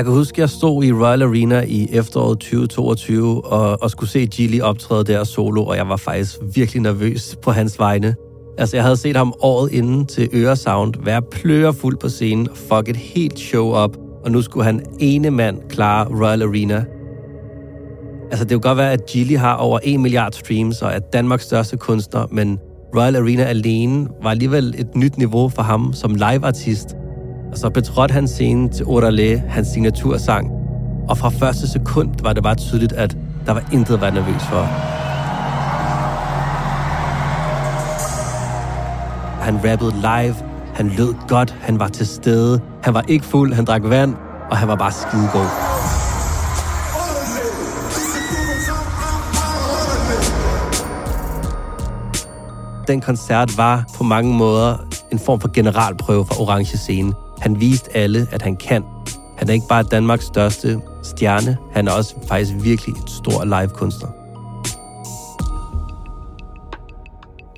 Jeg 0.00 0.04
kan 0.04 0.14
huske, 0.14 0.34
at 0.34 0.38
jeg 0.38 0.50
stod 0.50 0.84
i 0.84 0.92
Royal 0.92 1.22
Arena 1.22 1.64
i 1.68 1.88
efteråret 1.92 2.38
2022 2.38 3.44
og, 3.44 3.82
og 3.82 3.90
skulle 3.90 4.10
se 4.10 4.26
Gilly 4.26 4.60
optræde 4.60 5.04
der 5.04 5.24
solo, 5.24 5.64
og 5.64 5.76
jeg 5.76 5.88
var 5.88 5.96
faktisk 5.96 6.36
virkelig 6.54 6.82
nervøs 6.82 7.36
på 7.42 7.50
hans 7.50 7.78
vegne. 7.78 8.14
Altså, 8.58 8.76
jeg 8.76 8.84
havde 8.84 8.96
set 8.96 9.16
ham 9.16 9.34
året 9.40 9.72
inden 9.72 10.06
til 10.06 10.28
Øresound 10.34 10.94
være 11.04 11.22
plørefuld 11.22 11.96
på 11.96 12.08
scenen 12.08 12.48
og 12.48 12.56
fuck 12.56 12.88
et 12.88 12.96
helt 12.96 13.38
show 13.38 13.72
op, 13.72 13.96
og 14.24 14.30
nu 14.30 14.42
skulle 14.42 14.64
han 14.64 14.82
ene 14.98 15.30
mand 15.30 15.58
klare 15.68 16.08
Royal 16.08 16.42
Arena. 16.42 16.84
Altså, 18.30 18.44
det 18.44 18.50
kan 18.50 18.60
godt 18.60 18.78
være, 18.78 18.92
at 18.92 19.06
Gilly 19.06 19.36
har 19.36 19.56
over 19.56 19.78
1 19.82 20.00
milliard 20.00 20.32
streams 20.32 20.82
og 20.82 20.92
er 20.92 20.98
Danmarks 20.98 21.44
største 21.44 21.76
kunstner, 21.76 22.26
men 22.30 22.58
Royal 22.96 23.16
Arena 23.16 23.42
alene 23.42 24.08
var 24.22 24.30
alligevel 24.30 24.74
et 24.78 24.96
nyt 24.96 25.18
niveau 25.18 25.48
for 25.48 25.62
ham 25.62 25.92
som 25.92 26.14
liveartist, 26.14 26.96
og 27.52 27.58
så 27.58 27.70
betrådte 27.70 28.14
han 28.14 28.28
scenen 28.28 28.68
til 28.68 28.86
Orale, 28.86 29.42
hans 29.48 29.68
signatursang. 29.68 30.50
Og 31.08 31.18
fra 31.18 31.28
første 31.28 31.68
sekund 31.68 32.10
var 32.22 32.32
det 32.32 32.42
bare 32.42 32.54
tydeligt, 32.54 32.92
at 32.92 33.16
der 33.46 33.52
var 33.52 33.64
intet 33.72 33.94
at 33.94 34.00
være 34.00 34.14
nervøs 34.14 34.42
for. 34.42 34.62
Han 39.42 39.56
rappede 39.56 39.94
live, 39.94 40.34
han 40.74 40.88
lød 40.88 41.14
godt, 41.28 41.56
han 41.60 41.78
var 41.78 41.88
til 41.88 42.06
stede, 42.06 42.60
han 42.82 42.94
var 42.94 43.04
ikke 43.08 43.24
fuld, 43.24 43.54
han 43.54 43.64
drak 43.64 43.82
vand, 43.84 44.14
og 44.50 44.56
han 44.56 44.68
var 44.68 44.76
bare 44.76 44.92
skidegod. 44.92 45.46
Den 52.86 53.00
koncert 53.00 53.56
var 53.56 53.84
på 53.96 54.04
mange 54.04 54.34
måder 54.34 54.76
en 55.12 55.18
form 55.18 55.40
for 55.40 55.50
generalprøve 55.54 56.26
for 56.26 56.40
Orange 56.40 56.78
Scene. 56.78 57.12
Han 57.40 57.60
viste 57.60 57.96
alle, 57.96 58.26
at 58.32 58.42
han 58.42 58.56
kan. 58.56 58.82
Han 59.38 59.48
er 59.48 59.52
ikke 59.52 59.68
bare 59.68 59.82
Danmarks 59.82 60.24
største 60.24 60.80
stjerne, 61.02 61.56
han 61.72 61.88
er 61.88 61.92
også 61.92 62.14
faktisk 62.28 62.52
virkelig 62.62 62.92
et 62.92 63.10
stor 63.10 63.44
live-kunstner. 63.44 64.08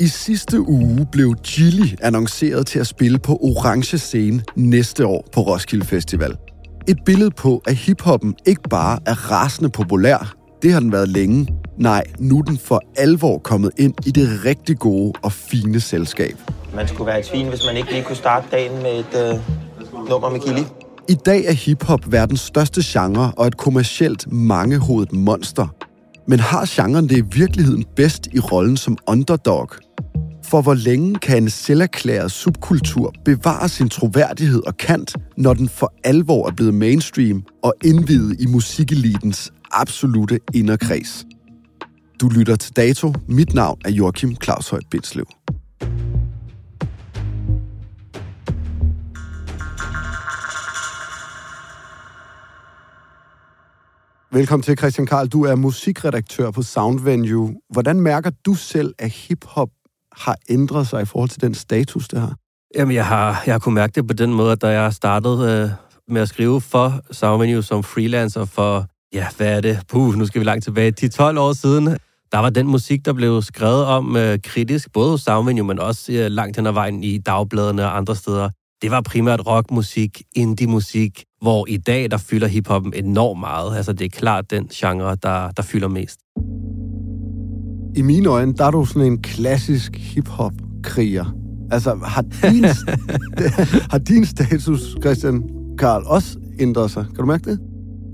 I 0.00 0.06
sidste 0.06 0.60
uge 0.60 1.06
blev 1.12 1.34
Gilly 1.34 1.86
annonceret 2.00 2.66
til 2.66 2.78
at 2.78 2.86
spille 2.86 3.18
på 3.18 3.32
Orange 3.32 3.98
Scene 3.98 4.42
næste 4.56 5.06
år 5.06 5.24
på 5.32 5.40
Roskilde 5.40 5.86
Festival. 5.86 6.36
Et 6.88 6.98
billede 7.06 7.30
på, 7.30 7.62
at 7.66 7.74
hiphoppen 7.74 8.34
ikke 8.46 8.62
bare 8.70 8.98
er 9.06 9.30
rasende 9.30 9.70
populær, 9.70 10.34
det 10.62 10.72
har 10.72 10.80
den 10.80 10.92
været 10.92 11.08
længe. 11.08 11.48
Nej, 11.76 12.04
nu 12.18 12.38
er 12.38 12.42
den 12.42 12.58
for 12.58 12.82
alvor 12.96 13.38
kommet 13.38 13.70
ind 13.78 13.94
i 14.06 14.10
det 14.10 14.44
rigtig 14.44 14.78
gode 14.78 15.12
og 15.22 15.32
fine 15.32 15.80
selskab. 15.80 16.36
Man 16.74 16.88
skulle 16.88 17.06
være 17.06 17.20
et 17.20 17.26
svin, 17.26 17.48
hvis 17.48 17.60
man 17.66 17.76
ikke 17.76 17.90
lige 17.92 18.02
kunne 18.02 18.16
starte 18.16 18.46
dagen 18.50 18.82
med 18.82 18.98
et, 18.98 19.34
øh, 19.34 19.40
nummer 20.08 20.30
med 20.30 20.40
Gilly. 20.40 20.62
I 21.08 21.14
dag 21.14 21.44
er 21.44 21.52
hiphop 21.52 22.12
verdens 22.12 22.40
største 22.40 22.80
genre 22.84 23.32
og 23.36 23.46
et 23.46 23.56
kommercielt 23.56 24.32
mangehovedet 24.32 25.12
monster. 25.12 25.66
Men 26.28 26.40
har 26.40 26.64
genren 26.68 27.08
det 27.08 27.18
i 27.18 27.38
virkeligheden 27.38 27.84
bedst 27.96 28.28
i 28.32 28.38
rollen 28.38 28.76
som 28.76 28.98
underdog? 29.08 29.68
For 30.44 30.62
hvor 30.62 30.74
længe 30.74 31.14
kan 31.14 31.42
en 31.42 31.50
selverklæret 31.50 32.32
subkultur 32.32 33.14
bevare 33.24 33.68
sin 33.68 33.88
troværdighed 33.88 34.66
og 34.66 34.76
kant, 34.76 35.16
når 35.36 35.54
den 35.54 35.68
for 35.68 35.92
alvor 36.04 36.48
er 36.48 36.52
blevet 36.52 36.74
mainstream 36.74 37.42
og 37.62 37.74
indvidet 37.84 38.40
i 38.40 38.46
musikelitens 38.46 39.52
absolute 39.70 40.40
inderkreds? 40.54 41.24
Du 42.20 42.28
lytter 42.28 42.56
til 42.56 42.76
Dato. 42.76 43.14
Mit 43.28 43.54
navn 43.54 43.78
er 43.84 43.90
Joachim 43.90 44.36
Claus 44.42 44.68
Høj 44.68 44.80
Bindslev. 44.90 45.26
Velkommen 54.34 54.62
til, 54.62 54.78
Christian 54.78 55.06
Karl. 55.06 55.28
Du 55.28 55.44
er 55.44 55.54
musikredaktør 55.54 56.50
på 56.50 56.62
Sound 56.62 57.00
Venue. 57.00 57.54
Hvordan 57.70 58.00
mærker 58.00 58.30
du 58.46 58.54
selv, 58.54 58.94
at 58.98 59.10
hiphop 59.10 59.68
har 60.12 60.36
ændret 60.48 60.86
sig 60.86 61.02
i 61.02 61.04
forhold 61.04 61.30
til 61.30 61.40
den 61.40 61.54
status, 61.54 62.08
det 62.08 62.20
har? 62.20 62.34
Jamen, 62.74 62.94
jeg 62.94 63.06
har, 63.06 63.42
jeg 63.46 63.54
har 63.54 63.58
kunnet 63.58 63.74
mærke 63.74 63.92
det 63.94 64.06
på 64.06 64.12
den 64.12 64.32
måde, 64.34 64.52
at 64.52 64.62
da 64.62 64.68
jeg 64.68 64.92
startede 64.92 65.62
øh, 65.62 65.70
med 66.14 66.22
at 66.22 66.28
skrive 66.28 66.60
for 66.60 67.00
Sound 67.10 67.42
Venue 67.42 67.62
som 67.62 67.82
freelancer 67.82 68.44
for, 68.44 68.86
ja, 69.12 69.26
hvad 69.36 69.56
er 69.56 69.60
det? 69.60 69.80
Puh, 69.88 70.14
nu 70.14 70.26
skal 70.26 70.40
vi 70.40 70.44
langt 70.44 70.64
tilbage. 70.64 70.94
10-12 71.00 71.22
år 71.38 71.52
siden, 71.52 71.86
der 72.32 72.38
var 72.38 72.50
den 72.50 72.66
musik, 72.66 73.04
der 73.04 73.12
blev 73.12 73.42
skrevet 73.42 73.84
om 73.84 74.16
øh, 74.16 74.38
kritisk, 74.44 74.92
både 74.92 75.10
hos 75.10 75.20
Sound 75.20 75.48
Venue, 75.48 75.66
men 75.66 75.78
også 75.78 76.12
øh, 76.12 76.26
langt 76.26 76.56
hen 76.56 76.66
ad 76.66 76.72
vejen 76.72 77.04
i 77.04 77.18
dagbladene 77.18 77.84
og 77.84 77.96
andre 77.96 78.16
steder 78.16 78.50
det 78.82 78.90
var 78.90 79.00
primært 79.00 79.46
rockmusik, 79.46 80.22
indie-musik, 80.36 81.24
hvor 81.42 81.66
i 81.68 81.76
dag, 81.76 82.10
der 82.10 82.16
fylder 82.16 82.46
hiphoppen 82.46 82.92
enormt 82.96 83.40
meget. 83.40 83.76
Altså, 83.76 83.92
det 83.92 84.04
er 84.04 84.08
klart 84.08 84.50
den 84.50 84.68
genre, 84.72 85.16
der, 85.22 85.50
der 85.50 85.62
fylder 85.62 85.88
mest. 85.88 86.18
I 87.96 88.02
mine 88.02 88.28
øjne, 88.28 88.54
der 88.54 88.64
er 88.64 88.70
du 88.70 88.84
sådan 88.84 89.12
en 89.12 89.22
klassisk 89.22 89.96
hiphop-kriger. 89.96 91.34
Altså, 91.70 91.98
har 92.04 92.22
din, 92.22 92.64
har 93.92 93.98
din 93.98 94.26
status, 94.26 94.96
Christian 95.00 95.42
Karl, 95.78 96.02
også 96.06 96.38
ændret 96.58 96.90
sig? 96.90 97.04
Kan 97.04 97.16
du 97.16 97.26
mærke 97.26 97.50
det? 97.50 97.58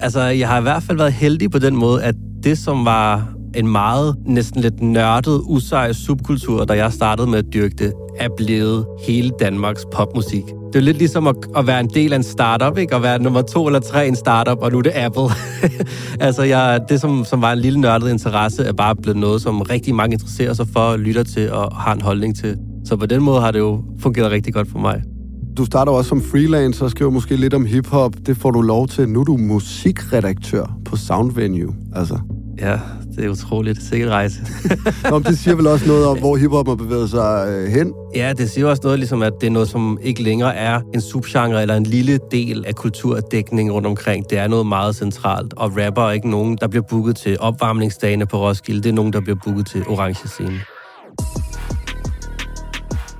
Altså, 0.00 0.20
jeg 0.20 0.48
har 0.48 0.58
i 0.58 0.62
hvert 0.62 0.82
fald 0.82 0.98
været 0.98 1.12
heldig 1.12 1.50
på 1.50 1.58
den 1.58 1.76
måde, 1.76 2.04
at 2.04 2.14
det, 2.42 2.58
som 2.58 2.84
var 2.84 3.34
en 3.54 3.68
meget 3.68 4.16
næsten 4.26 4.60
lidt 4.60 4.80
nørdet, 4.82 5.40
usej 5.44 5.92
subkultur, 5.92 6.64
da 6.64 6.72
jeg 6.76 6.92
startede 6.92 7.30
med 7.30 7.38
at 7.38 7.44
dyrke 7.52 7.74
det, 7.78 7.92
er 8.18 8.28
blevet 8.36 8.86
hele 9.06 9.30
Danmarks 9.40 9.84
popmusik. 9.92 10.44
Det 10.72 10.76
er 10.76 10.80
lidt 10.80 10.98
ligesom 10.98 11.26
at, 11.26 11.36
at 11.56 11.66
være 11.66 11.80
en 11.80 11.90
del 11.94 12.12
af 12.12 12.16
en 12.16 12.22
startup, 12.22 12.78
ikke? 12.78 12.94
At 12.94 13.02
være 13.02 13.22
nummer 13.22 13.42
to 13.42 13.66
eller 13.66 13.80
tre 13.80 14.04
i 14.04 14.08
en 14.08 14.16
startup, 14.16 14.58
og 14.60 14.72
nu 14.72 14.78
er 14.78 14.82
det 14.82 14.92
Apple. 14.94 15.28
altså, 16.26 16.42
jeg, 16.42 16.80
det, 16.88 17.00
som, 17.00 17.24
som 17.24 17.42
var 17.42 17.52
en 17.52 17.58
lille 17.58 17.80
nørdet 17.80 18.10
interesse, 18.10 18.64
er 18.64 18.72
bare 18.72 18.96
blevet 18.96 19.16
noget, 19.16 19.42
som 19.42 19.62
rigtig 19.62 19.94
mange 19.94 20.12
interesserer 20.12 20.54
sig 20.54 20.66
for, 20.72 20.96
lytter 20.96 21.22
til 21.22 21.52
og 21.52 21.76
har 21.76 21.94
en 21.94 22.00
holdning 22.00 22.36
til. 22.36 22.56
Så 22.84 22.96
på 22.96 23.06
den 23.06 23.22
måde 23.22 23.40
har 23.40 23.50
det 23.50 23.58
jo 23.58 23.82
fungeret 24.00 24.30
rigtig 24.30 24.54
godt 24.54 24.68
for 24.68 24.78
mig. 24.78 25.02
du 25.56 25.64
starter 25.64 25.92
også 25.92 26.08
som 26.08 26.22
freelancer 26.22 26.84
og 26.84 26.90
skriver 26.90 27.10
måske 27.10 27.36
lidt 27.36 27.54
om 27.54 27.64
hiphop. 27.64 28.14
Det 28.26 28.36
får 28.36 28.50
du 28.50 28.60
lov 28.60 28.88
til. 28.88 29.08
Nu 29.08 29.20
er 29.20 29.24
du 29.24 29.36
musikredaktør 29.36 30.76
på 30.84 30.96
Sound 30.96 31.32
Venue. 31.32 31.74
Altså. 31.94 32.18
Ja, 32.58 32.78
det 33.18 33.26
er 33.26 33.30
utroligt. 33.30 33.82
Sikkert 33.82 34.10
rejse. 34.10 34.36
Nå, 35.10 35.18
det 35.18 35.38
siger 35.38 35.54
vel 35.54 35.66
også 35.66 35.86
noget 35.86 36.06
om, 36.06 36.18
hvor 36.18 36.36
hiphop 36.36 36.68
har 36.68 36.74
bevæget 36.74 37.10
sig 37.10 37.46
øh, 37.48 37.68
hen? 37.68 37.92
Ja, 38.14 38.32
det 38.32 38.50
siger 38.50 38.66
også 38.66 38.80
noget, 38.84 38.98
ligesom, 38.98 39.22
at 39.22 39.32
det 39.40 39.46
er 39.46 39.50
noget, 39.50 39.68
som 39.68 39.98
ikke 40.02 40.22
længere 40.22 40.54
er 40.54 40.80
en 40.94 41.00
subgenre 41.00 41.62
eller 41.62 41.76
en 41.76 41.84
lille 41.84 42.18
del 42.30 42.64
af 42.66 42.74
kulturdækningen 42.74 43.72
rundt 43.72 43.86
omkring. 43.86 44.30
Det 44.30 44.38
er 44.38 44.48
noget 44.48 44.66
meget 44.66 44.96
centralt, 44.96 45.54
og 45.56 45.72
rapper 45.76 46.02
er 46.02 46.12
ikke 46.12 46.30
nogen, 46.30 46.58
der 46.60 46.68
bliver 46.68 46.84
booket 46.90 47.16
til 47.16 47.36
opvarmningsdagene 47.40 48.26
på 48.26 48.38
Roskilde. 48.38 48.82
Det 48.82 48.88
er 48.88 48.94
nogen, 48.94 49.12
der 49.12 49.20
bliver 49.20 49.38
booket 49.44 49.66
til 49.66 49.84
orange 49.88 50.28
scene. 50.28 50.60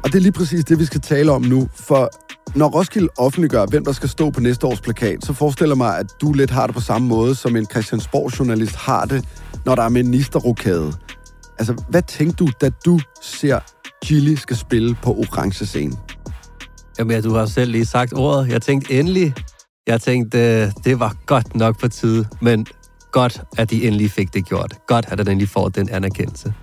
Og 0.05 0.13
det 0.13 0.15
er 0.15 0.21
lige 0.21 0.33
præcis 0.33 0.65
det, 0.65 0.79
vi 0.79 0.85
skal 0.85 1.01
tale 1.01 1.33
om 1.33 1.43
nu, 1.43 1.69
for 1.75 2.11
når 2.55 2.69
Roskilde 2.69 3.09
offentliggør, 3.19 3.67
hvem 3.67 3.85
der 3.85 3.93
skal 3.93 4.09
stå 4.09 4.31
på 4.31 4.41
næste 4.41 4.67
års 4.67 4.81
plakat, 4.81 5.25
så 5.25 5.33
forestiller 5.33 5.75
mig, 5.75 5.99
at 5.99 6.07
du 6.21 6.33
lidt 6.33 6.51
har 6.51 6.67
det 6.67 6.75
på 6.75 6.81
samme 6.81 7.09
måde, 7.09 7.35
som 7.35 7.57
en 7.57 7.67
Christiansborg-journalist 7.71 8.77
har 8.77 9.05
det, 9.05 9.25
når 9.65 9.75
der 9.75 9.83
er 9.83 9.89
ministerrokade. 9.89 10.93
Altså, 11.59 11.85
hvad 11.89 12.03
tænkte 12.03 12.45
du, 12.45 12.51
da 12.61 12.71
du 12.85 13.01
ser 13.23 13.59
Gilly 14.05 14.35
skal 14.35 14.57
spille 14.57 14.97
på 15.03 15.11
orange 15.11 15.67
scene? 15.67 15.97
Jamen, 16.99 17.17
ja, 17.17 17.21
du 17.21 17.35
har 17.35 17.47
selv 17.47 17.73
lige 17.73 17.87
sagt 17.87 18.13
ordet. 18.13 18.49
Jeg 18.49 18.63
tænkte 18.63 18.99
endelig. 18.99 19.35
Jeg 19.87 20.01
tænkte, 20.01 20.39
øh, 20.39 20.73
det 20.85 21.01
var 21.01 21.17
godt 21.27 21.55
nok 21.55 21.81
på 21.81 21.89
tide, 21.89 22.27
men 22.41 22.67
godt, 23.13 23.43
at 23.59 23.71
de 23.71 23.87
endelig 23.87 24.11
fik 24.11 24.35
det 24.35 24.47
gjort. 24.49 24.75
Godt, 24.87 25.07
at 25.09 25.19
den 25.19 25.29
endelig 25.29 25.49
får 25.49 25.69
den 25.69 25.89
anerkendelse. 25.89 26.55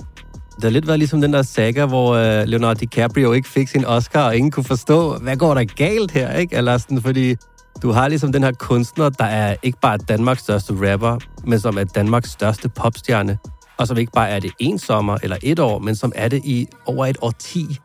Det 0.56 0.64
har 0.64 0.70
lidt 0.70 0.88
været 0.88 1.00
ligesom 1.00 1.22
den 1.22 1.34
der 1.34 1.42
saga, 1.42 1.86
hvor 1.86 2.14
øh, 2.14 2.48
Leonardo 2.48 2.78
DiCaprio 2.80 3.32
ikke 3.32 3.50
fik 3.50 3.68
sin 3.68 3.86
Oscar, 3.86 4.26
og 4.28 4.36
ingen 4.36 4.52
kunne 4.52 4.64
forstå, 4.64 5.18
hvad 5.18 5.38
går 5.38 5.54
der 5.54 5.64
galt 5.64 6.12
her, 6.12 6.34
ikke? 6.34 6.56
Eller 6.56 6.78
sådan, 6.78 7.02
fordi 7.02 7.36
du 7.81 7.92
har 7.92 8.07
ligesom 8.07 8.31
den 8.31 8.44
her 8.44 8.51
kunstner, 8.51 9.10
der 9.10 9.25
er 9.25 9.56
ikke 9.63 9.80
bare 9.81 9.98
Danmarks 9.98 10.42
største 10.42 10.92
rapper, 10.92 11.18
men 11.44 11.60
som 11.60 11.77
er 11.77 11.83
Danmarks 11.83 12.30
største 12.30 12.69
popstjerne. 12.69 13.38
Og 13.77 13.88
som 13.88 13.98
ikke 13.98 14.12
bare 14.12 14.30
er 14.30 14.39
det 14.39 14.51
en 14.60 14.80
sommer 14.80 15.18
eller 15.24 15.38
et 15.44 15.60
år, 15.60 15.80
men 15.80 15.95
som 15.95 16.12
er 16.16 16.27
det 16.27 16.42
i 16.45 16.68
over 16.86 17.06
et 17.06 17.18
årti. 17.22 17.77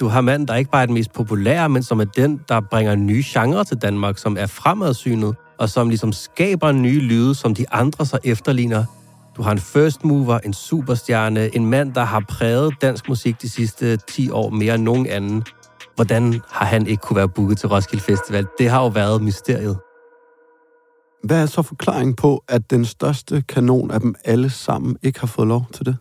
Du 0.00 0.08
har 0.08 0.20
manden, 0.20 0.48
der 0.48 0.54
ikke 0.54 0.70
bare 0.70 0.82
er 0.82 0.86
den 0.86 0.94
mest 0.94 1.12
populære, 1.12 1.68
men 1.68 1.82
som 1.82 2.00
er 2.00 2.04
den, 2.04 2.40
der 2.48 2.60
bringer 2.60 2.94
nye 2.94 3.24
genrer 3.26 3.62
til 3.62 3.76
Danmark, 3.76 4.18
som 4.18 4.36
er 4.40 4.46
fremadsynet, 4.46 5.34
og 5.58 5.68
som 5.68 5.88
ligesom 5.88 6.12
skaber 6.12 6.72
nye 6.72 7.00
lyde, 7.00 7.34
som 7.34 7.54
de 7.54 7.70
andre 7.70 8.06
så 8.06 8.18
efterligner. 8.24 8.84
Du 9.36 9.42
har 9.42 9.52
en 9.52 9.58
first 9.58 10.04
mover, 10.04 10.38
en 10.38 10.52
superstjerne, 10.52 11.56
en 11.56 11.66
mand, 11.66 11.94
der 11.94 12.04
har 12.04 12.24
præget 12.28 12.74
dansk 12.82 13.08
musik 13.08 13.42
de 13.42 13.48
sidste 13.48 13.96
10 13.96 14.30
år 14.30 14.50
mere 14.50 14.74
end 14.74 14.82
nogen 14.82 15.06
anden. 15.06 15.44
Hvordan 15.94 16.40
har 16.50 16.66
han 16.66 16.86
ikke 16.86 17.00
kunne 17.00 17.16
være 17.16 17.28
booket 17.28 17.58
til 17.58 17.68
Roskilde 17.68 18.04
Festival? 18.04 18.46
Det 18.58 18.70
har 18.70 18.82
jo 18.82 18.88
været 18.88 19.22
mysteriet. 19.22 19.78
Hvad 21.24 21.42
er 21.42 21.46
så 21.46 21.62
forklaringen 21.62 22.16
på, 22.16 22.44
at 22.48 22.70
den 22.70 22.84
største 22.84 23.42
kanon 23.48 23.90
af 23.90 24.00
dem 24.00 24.14
alle 24.24 24.50
sammen 24.50 24.96
ikke 25.02 25.20
har 25.20 25.26
fået 25.26 25.48
lov 25.48 25.66
til 25.72 25.86
det? 25.86 25.96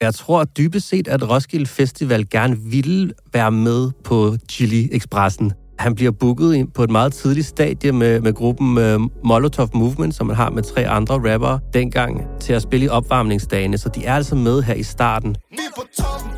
Jeg 0.00 0.14
tror 0.14 0.44
dybest 0.44 0.88
set, 0.88 1.08
at 1.08 1.30
Roskilde 1.30 1.66
Festival 1.66 2.28
gerne 2.28 2.56
ville 2.58 3.12
være 3.32 3.52
med 3.52 3.90
på 4.04 4.36
Chili 4.50 4.88
Expressen. 4.92 5.52
Han 5.78 5.94
bliver 5.94 6.10
booket 6.10 6.72
på 6.74 6.82
et 6.84 6.90
meget 6.90 7.12
tidligt 7.12 7.46
stadie 7.46 7.92
med, 7.92 8.20
med 8.20 8.34
gruppen 8.34 8.78
uh, 8.78 9.08
Molotov 9.24 9.68
Movement, 9.74 10.14
som 10.14 10.26
man 10.26 10.36
har 10.36 10.50
med 10.50 10.62
tre 10.62 10.88
andre 10.88 11.14
rappere 11.14 11.60
dengang, 11.74 12.40
til 12.40 12.52
at 12.52 12.62
spille 12.62 12.86
i 12.86 12.88
opvarmningsdagene. 12.88 13.78
Så 13.78 13.88
de 13.88 14.04
er 14.04 14.14
altså 14.14 14.34
med 14.34 14.62
her 14.62 14.74
i 14.74 14.82
starten. 14.82 15.36
Vi 15.50 15.56
er 15.56 15.74
på 15.76 15.82
toppen, 16.02 16.30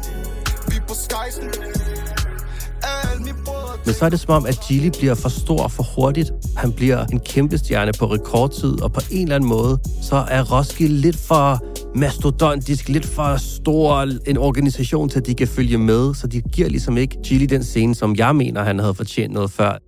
vi 0.69 0.76
er 0.76 0.86
på 0.88 0.94
skejsen. 0.94 1.83
Men 3.86 3.94
så 3.94 4.04
er 4.04 4.08
det 4.08 4.20
som 4.20 4.34
om, 4.34 4.46
at 4.46 4.60
Gilly 4.69 4.90
bliver 4.98 5.14
for 5.14 5.28
stor 5.28 5.69
for 5.69 5.82
hurtigt. 5.96 6.32
Han 6.56 6.72
bliver 6.72 7.04
en 7.04 7.20
kæmpe 7.20 7.58
stjerne 7.58 7.92
på 7.98 8.06
rekordtid, 8.06 8.82
og 8.82 8.92
på 8.92 9.00
en 9.10 9.22
eller 9.22 9.34
anden 9.34 9.48
måde, 9.48 9.78
så 10.02 10.16
er 10.16 10.42
Roskilde 10.52 10.96
lidt 10.96 11.16
for 11.16 11.64
mastodontisk, 11.98 12.88
lidt 12.88 13.06
for 13.06 13.36
stor 13.36 14.06
en 14.31 14.38
organisation 14.38 15.08
til, 15.08 15.19
at 15.19 15.26
de 15.26 15.34
kan 15.34 15.48
følge 15.48 15.78
med, 15.78 16.14
så 16.14 16.26
de 16.26 16.40
giver 16.40 16.69
ligesom 16.69 16.96
ikke 16.96 17.19
Gilly 17.22 17.44
den 17.44 17.64
scene, 17.64 17.94
som 17.94 18.16
jeg 18.16 18.36
mener, 18.36 18.62
han 18.62 18.78
havde 18.78 18.94
fortjent 18.94 19.32
noget 19.32 19.50
før. 19.50 19.78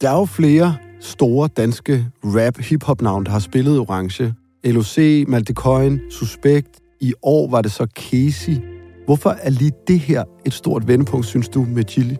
Der 0.00 0.10
er 0.10 0.18
jo 0.18 0.24
flere 0.24 0.76
store 1.00 1.48
danske 1.56 2.06
rap-hip-hop-navne, 2.24 3.24
der 3.24 3.30
har 3.30 3.38
spillet 3.38 3.78
Orange. 3.78 4.34
LOC, 4.64 5.24
Malte 5.28 5.52
Coin, 5.52 6.00
Suspekt. 6.10 6.80
I 7.00 7.12
år 7.22 7.50
var 7.50 7.62
det 7.62 7.72
så 7.72 7.86
Casey. 7.96 8.77
Hvorfor 9.08 9.36
er 9.42 9.50
lige 9.50 9.72
det 9.86 10.00
her 10.00 10.24
et 10.46 10.54
stort 10.54 10.88
vendepunkt, 10.88 11.26
synes 11.26 11.48
du, 11.48 11.66
med 11.68 11.84
Chili? 11.88 12.16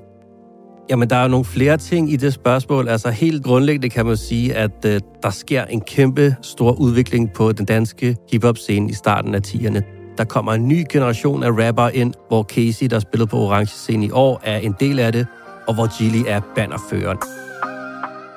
Jamen, 0.91 1.11
der 1.11 1.17
er 1.17 1.23
jo 1.23 1.29
nogle 1.29 1.45
flere 1.45 1.77
ting 1.77 2.13
i 2.13 2.17
det 2.17 2.35
spørgsmål. 2.35 2.89
Altså, 2.89 3.11
helt 3.11 3.45
grundlæggende 3.45 3.89
kan 3.89 4.07
man 4.07 4.17
sige, 4.17 4.55
at 4.55 4.85
øh, 4.87 5.01
der 5.23 5.31
sker 5.31 5.65
en 5.65 5.81
kæmpe 5.81 6.37
stor 6.43 6.73
udvikling 6.73 7.33
på 7.33 7.53
den 7.53 7.67
danske 7.67 8.17
hip-hop-scene 8.31 8.91
i 8.91 8.93
starten 8.93 9.35
af 9.35 9.41
10'erne. 9.47 9.81
Der 10.19 10.25
kommer 10.25 10.53
en 10.53 10.69
ny 10.69 10.85
generation 10.91 11.43
af 11.43 11.51
rapper 11.51 11.89
ind, 11.89 12.15
hvor 12.29 12.43
Casey, 12.43 12.87
der 12.87 12.99
spillede 12.99 13.27
på 13.27 13.37
Orange 13.37 13.67
Scene 13.67 14.07
i 14.07 14.11
år, 14.11 14.41
er 14.45 14.57
en 14.57 14.75
del 14.81 14.99
af 14.99 15.13
det, 15.13 15.27
og 15.67 15.75
hvor 15.75 15.99
Gilly 15.99 16.25
er 16.27 16.41
bannerføreren. 16.57 17.19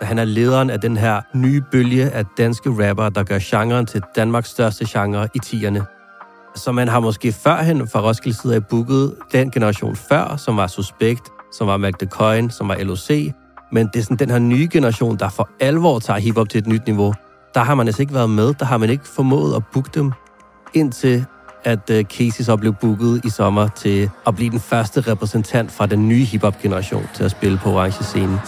Han 0.02 0.20
er 0.20 0.26
lederen 0.26 0.70
af 0.70 0.82
den 0.82 0.98
her 0.98 1.22
nye 1.36 1.62
bølge 1.72 2.10
af 2.10 2.26
danske 2.38 2.70
rapper, 2.70 3.10
der 3.10 3.24
gør 3.24 3.40
genren 3.42 3.86
til 3.86 4.02
Danmarks 4.16 4.50
største 4.50 4.86
genre 4.90 5.28
i 5.36 5.40
10'erne. 5.46 6.01
Så 6.56 6.72
man 6.72 6.88
har 6.88 7.00
måske 7.00 7.32
førhen 7.32 7.88
fra 7.88 8.02
Roskilde 8.02 8.38
side 8.42 8.56
af 8.56 8.66
booket 8.66 9.16
den 9.32 9.52
generation 9.52 9.96
før, 9.96 10.36
som 10.36 10.58
var 10.58 10.68
Suspekt, 10.68 11.30
som 11.52 11.68
var 11.68 11.78
Mac 11.78 11.94
Coin, 12.10 12.50
som 12.50 12.68
var 12.68 12.76
LOC. 12.76 13.10
Men 13.72 13.88
det 13.88 14.00
er 14.00 14.04
sådan 14.04 14.18
den 14.18 14.30
her 14.30 14.40
nye 14.40 14.70
generation, 14.72 15.18
der 15.18 15.30
for 15.30 15.50
alvor 15.60 16.00
tager 16.00 16.20
hiphop 16.20 16.50
til 16.50 16.58
et 16.58 16.68
nyt 16.68 16.86
niveau. 16.86 17.14
Der 17.54 17.60
har 17.64 17.76
man 17.76 17.88
altså 17.88 18.02
ikke 18.02 18.14
været 18.14 18.30
med. 18.30 18.54
Der 18.54 18.66
har 18.66 18.78
man 18.78 18.90
ikke 18.90 19.08
formået 19.08 19.56
at 19.56 19.64
booke 19.74 19.90
dem, 19.94 20.12
indtil 20.74 21.26
at 21.64 21.90
øh, 21.90 22.04
Casey 22.04 22.44
så 22.44 22.58
blev 22.58 22.74
booket 22.74 23.26
i 23.26 23.30
sommer 23.30 23.68
til 23.68 24.10
at 24.28 24.36
blive 24.36 24.50
den 24.50 24.60
første 24.60 25.02
repræsentant 25.02 25.72
fra 25.72 25.86
den 25.86 26.08
nye 26.08 26.24
hiphop-generation 26.24 27.04
til 27.14 27.24
at 27.24 27.32
spille 27.32 27.58
på 27.58 27.70
orange 27.70 28.04
scene. 28.04 28.42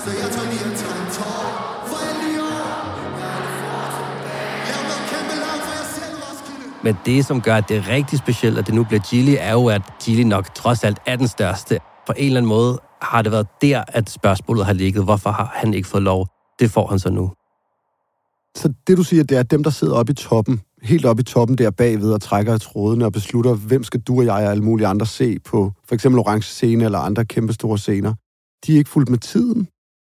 Men 6.84 6.98
det, 7.06 7.26
som 7.26 7.42
gør, 7.42 7.56
at 7.56 7.70
det 7.70 7.78
er 7.78 7.88
rigtig 7.88 8.20
specielt, 8.20 8.58
at 8.58 8.68
det 8.68 8.74
nu 8.74 8.84
bliver 8.84 9.02
Gilly, 9.10 9.36
er 9.40 9.52
jo, 9.52 9.68
at 9.68 9.82
Gilly 10.06 10.24
nok 10.24 10.56
trods 10.56 10.84
alt 10.84 10.98
er 11.06 11.16
den 11.16 11.28
største. 11.28 11.80
På 12.08 12.14
en 12.18 12.26
eller 12.26 12.38
anden 12.38 12.50
måde 12.50 12.80
har 13.02 13.22
det 13.22 13.32
været 13.32 13.48
der, 13.62 13.84
at 13.88 14.10
spørgsmålet 14.10 14.66
har 14.66 14.74
ligget. 14.74 15.04
Hvorfor 15.04 15.30
har 15.32 15.52
han 15.56 15.74
ikke 15.74 15.88
fået 15.88 16.04
lov? 16.04 16.28
Det 16.60 16.72
får 16.72 16.88
han 16.88 17.00
så 17.00 17.10
nu. 17.10 17.32
Så 18.56 18.74
det, 18.88 18.98
du 18.98 19.04
siger, 19.04 19.24
det 19.24 19.36
er, 19.36 19.40
at 19.40 19.52
dem, 19.52 19.64
der 19.64 19.70
sidder 19.70 19.96
oppe 19.96 20.12
i 20.12 20.16
toppen, 20.16 20.62
helt 20.82 21.06
oppe 21.06 21.22
i 21.22 21.24
toppen 21.24 21.58
der 21.58 21.72
bagved 21.72 22.14
og 22.14 22.22
trækker 22.22 22.56
i 22.56 22.60
trådene 22.60 23.06
og 23.06 23.12
beslutter, 23.12 23.54
hvem 23.54 23.84
skal 23.84 24.00
du 24.00 24.18
og 24.18 24.26
jeg 24.26 24.34
og 24.34 24.52
alle 24.52 24.64
mulige 24.64 24.88
andre 24.88 25.06
se 25.06 25.40
på 25.40 25.72
for 25.88 25.96
eksempel 25.96 26.20
Orange 26.20 26.44
Scene 26.44 26.86
eller 26.86 27.00
andre 27.00 27.26
kæmpe 27.26 27.54
store 27.54 27.78
scener, 27.78 28.14
de 28.66 28.74
er 28.74 28.78
ikke 28.78 28.90
fuldt 28.90 29.10
med 29.10 29.18
tiden. 29.18 29.68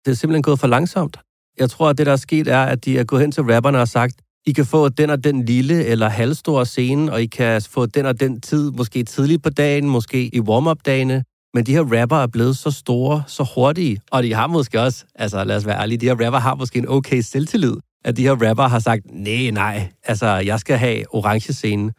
Det 0.04 0.10
er 0.10 0.14
simpelthen 0.14 0.42
gået 0.42 0.58
for 0.58 0.66
langsomt. 0.66 1.16
Jeg 1.58 1.70
tror, 1.70 1.88
at 1.88 1.98
det, 1.98 2.06
der 2.06 2.12
er 2.12 2.16
sket, 2.16 2.48
er, 2.48 2.62
at 2.62 2.84
de 2.84 2.98
er 2.98 3.04
gået 3.04 3.20
hen 3.22 3.32
til 3.32 3.42
rapperne 3.42 3.80
og 3.80 3.88
sagt, 3.88 4.14
i 4.46 4.52
kan 4.52 4.66
få 4.66 4.88
den 4.88 5.10
og 5.10 5.24
den 5.24 5.44
lille 5.44 5.84
eller 5.84 6.08
halvstore 6.08 6.66
scene, 6.66 7.12
og 7.12 7.22
I 7.22 7.26
kan 7.26 7.62
få 7.62 7.86
den 7.86 8.06
og 8.06 8.20
den 8.20 8.40
tid, 8.40 8.70
måske 8.70 9.04
tidligt 9.04 9.42
på 9.42 9.50
dagen, 9.50 9.88
måske 9.88 10.34
i 10.34 10.40
warm-up-dagene. 10.40 11.24
Men 11.54 11.66
de 11.66 11.72
her 11.72 12.00
rapper 12.00 12.16
er 12.16 12.26
blevet 12.26 12.56
så 12.56 12.70
store, 12.70 13.22
så 13.26 13.48
hurtige, 13.54 14.00
og 14.10 14.22
de 14.22 14.34
har 14.34 14.46
måske 14.46 14.80
også, 14.80 15.04
altså 15.14 15.44
lad 15.44 15.56
os 15.56 15.66
være 15.66 15.80
ærlige, 15.80 15.98
de 15.98 16.06
her 16.06 16.24
rapper 16.24 16.38
har 16.38 16.54
måske 16.54 16.78
en 16.78 16.88
okay 16.88 17.20
selvtillid, 17.20 17.76
at 18.04 18.16
de 18.16 18.22
her 18.22 18.48
rapper 18.48 18.68
har 18.68 18.78
sagt, 18.78 19.02
nej, 19.12 19.50
nej, 19.50 19.88
altså 20.04 20.26
jeg 20.26 20.60
skal 20.60 20.76
have 20.76 21.14
orange 21.14 21.52
scene. 21.52 21.92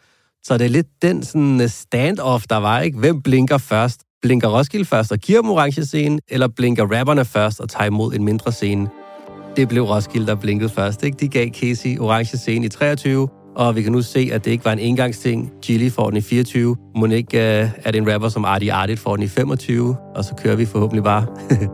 Så 0.43 0.57
det 0.57 0.65
er 0.65 0.69
lidt 0.69 0.87
den 1.01 1.23
sådan 1.23 1.61
øh, 1.61 1.69
standoff, 1.69 2.45
der 2.49 2.57
var, 2.57 2.79
ikke? 2.79 2.97
Hvem 2.97 3.21
blinker 3.21 3.57
først? 3.57 4.01
Blinker 4.21 4.57
Roskilde 4.57 4.85
først 4.85 5.11
og 5.11 5.17
giver 5.17 5.41
dem 5.41 5.49
orange 5.49 5.85
scene, 5.85 6.19
eller 6.27 6.47
blinker 6.47 6.83
rapperne 6.83 7.25
først 7.25 7.59
og 7.59 7.69
tager 7.69 7.85
imod 7.85 8.13
en 8.13 8.23
mindre 8.23 8.51
scene? 8.51 8.89
Det 9.55 9.67
blev 9.67 9.83
Roskilde, 9.83 10.27
der 10.27 10.35
blinkede 10.35 10.69
først. 10.69 11.03
Ikke? 11.03 11.17
De 11.19 11.27
gav 11.27 11.49
Casey 11.49 11.99
orange 11.99 12.37
scene 12.37 12.65
i 12.65 12.69
23, 12.69 13.27
og 13.55 13.75
vi 13.75 13.81
kan 13.81 13.91
nu 13.91 14.01
se, 14.01 14.29
at 14.31 14.45
det 14.45 14.51
ikke 14.51 14.65
var 14.65 14.71
en 14.71 14.79
engangsting. 14.79 15.51
Gilly 15.61 15.89
får 15.89 16.09
den 16.09 16.17
i 16.17 16.21
24. 16.21 16.75
Monique 16.95 17.39
øh, 17.39 17.69
er 17.83 17.91
det 17.91 18.01
en 18.01 18.13
rapper 18.13 18.29
som 18.29 18.45
Artie 18.45 18.73
Artit 18.73 18.99
får 18.99 19.15
den 19.15 19.23
i 19.23 19.27
25, 19.27 19.95
og 20.15 20.25
så 20.25 20.35
kører 20.35 20.55
vi 20.55 20.65
forhåbentlig 20.65 21.03
bare. 21.03 21.25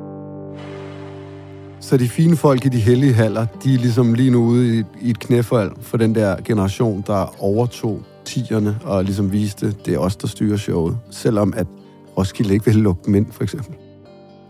så 1.80 1.98
de 1.98 2.10
fine 2.10 2.36
folk 2.36 2.66
i 2.66 2.70
de 2.70 2.80
hellige 2.80 3.14
haller, 3.14 3.46
de 3.64 3.74
er 3.74 3.78
ligesom 3.78 4.14
lige 4.14 4.32
nu 4.32 4.46
ude 4.46 4.80
i, 4.80 4.84
i 5.02 5.10
et 5.10 5.20
knæfald 5.20 5.72
for 5.82 5.98
den 5.98 6.16
der 6.16 6.36
generation, 6.46 7.04
der 7.08 7.44
overtog 7.44 8.02
tierne 8.26 8.80
og 8.84 9.04
ligesom 9.04 9.32
viste, 9.32 9.76
det 9.86 9.94
er 9.94 10.00
os, 10.00 10.16
der 10.16 10.28
styrer 10.28 10.58
showet. 10.58 10.98
Selvom 11.12 11.54
at 11.58 11.68
Roskilde 12.18 12.54
ikke 12.54 12.66
vil 12.66 12.76
lukke 12.76 13.02
dem 13.06 13.16
ind, 13.16 13.26
for 13.32 13.44
eksempel. 13.44 13.76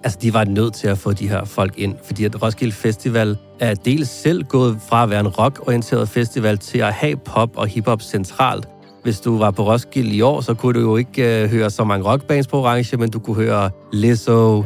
Altså, 0.04 0.20
de 0.22 0.34
var 0.34 0.44
nødt 0.44 0.74
til 0.74 0.88
at 0.88 0.98
få 0.98 1.14
de 1.14 1.30
her 1.30 1.46
folk 1.46 1.74
ind, 1.78 1.96
fordi 2.04 2.26
at 2.26 2.42
Roskilde 2.42 2.74
Festival 2.74 3.38
er 3.60 3.74
dels 3.74 4.10
selv 4.10 4.44
gået 4.44 4.78
fra 4.90 5.04
at 5.04 5.10
være 5.10 5.20
en 5.20 5.28
rock-orienteret 5.28 6.10
festival 6.10 6.58
til 6.58 6.78
at 6.80 6.94
have 6.94 7.16
pop 7.18 7.50
og 7.58 7.68
hiphop 7.68 8.02
centralt, 8.02 8.68
Hvis 9.04 9.20
du 9.20 9.38
var 9.38 9.52
på 9.52 9.68
Roskilde 9.72 10.16
i 10.16 10.22
år, 10.22 10.42
så 10.42 10.54
kunne 10.54 10.74
du 10.74 10.80
jo 10.80 10.98
ikke 10.98 11.44
øh, 11.44 11.50
høre 11.50 11.70
så 11.70 11.84
mange 11.84 12.06
rockbands 12.12 12.48
på 12.48 12.58
Orange, 12.60 12.98
men 12.98 13.10
du 13.10 13.20
kunne 13.20 13.36
høre 13.36 13.70
Lizzo, 13.94 14.66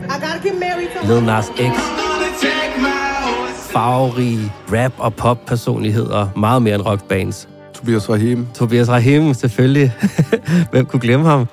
Lil 1.04 1.24
Nas 1.24 1.46
X, 1.46 1.76
farverige 3.74 4.52
rap- 4.72 5.00
og 5.00 5.14
pop-personligheder, 5.14 6.28
meget 6.36 6.62
mere 6.62 6.76
end 6.76 6.84
rockbands. 6.86 7.50
Tobias 7.74 8.10
Rahim. 8.10 8.48
Tobias 8.54 8.90
Rahim, 8.90 9.34
selvfølgelig. 9.34 9.94
Hvem 10.72 10.86
kunne 10.86 11.00
glemme 11.00 11.26
ham? 11.26 11.48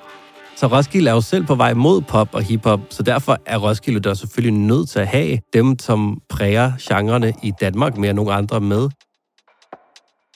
Så 0.58 0.66
Roskilde 0.66 1.10
er 1.10 1.14
jo 1.14 1.20
selv 1.20 1.46
på 1.46 1.54
vej 1.54 1.74
mod 1.74 2.00
pop 2.00 2.28
og 2.34 2.42
hiphop, 2.42 2.80
så 2.90 3.02
derfor 3.02 3.38
er 3.46 3.58
Roskilde 3.58 4.00
der 4.00 4.14
selvfølgelig 4.14 4.60
nødt 4.60 4.88
til 4.88 4.98
at 4.98 5.06
have 5.06 5.38
dem, 5.52 5.78
som 5.78 6.20
præger 6.28 6.72
genrerne 6.80 7.32
i 7.42 7.52
Danmark 7.60 7.96
mere 7.96 8.10
end 8.10 8.16
nogen 8.16 8.32
andre 8.32 8.60
med. 8.60 8.88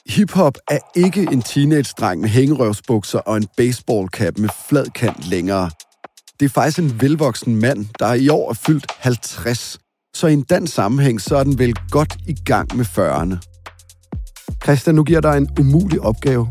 Hip-hop 0.09 0.57
er 0.67 0.79
ikke 0.95 1.21
en 1.31 1.41
teenage-dreng 1.41 2.21
med 2.21 2.29
hængerøvsbukser 2.29 3.19
og 3.19 3.37
en 3.37 3.47
baseballcap 3.57 4.37
med 4.37 4.49
flad 4.69 4.85
kant 4.85 5.27
længere. 5.27 5.69
Det 6.39 6.45
er 6.45 6.49
faktisk 6.49 6.79
en 6.79 7.01
velvoksen 7.01 7.55
mand, 7.55 7.85
der 7.99 8.13
i 8.13 8.29
år 8.29 8.49
er 8.49 8.53
fyldt 8.53 8.85
50. 8.99 9.79
Så 10.13 10.27
i 10.27 10.33
en 10.33 10.43
dansk 10.43 10.73
sammenhæng, 10.73 11.21
så 11.21 11.35
er 11.37 11.43
den 11.43 11.59
vel 11.59 11.73
godt 11.89 12.15
i 12.27 12.35
gang 12.45 12.77
med 12.77 12.85
40'erne. 12.85 13.35
Christian, 14.63 14.95
nu 14.95 15.03
giver 15.03 15.21
dig 15.21 15.37
en 15.37 15.49
umulig 15.59 16.01
opgave. 16.01 16.47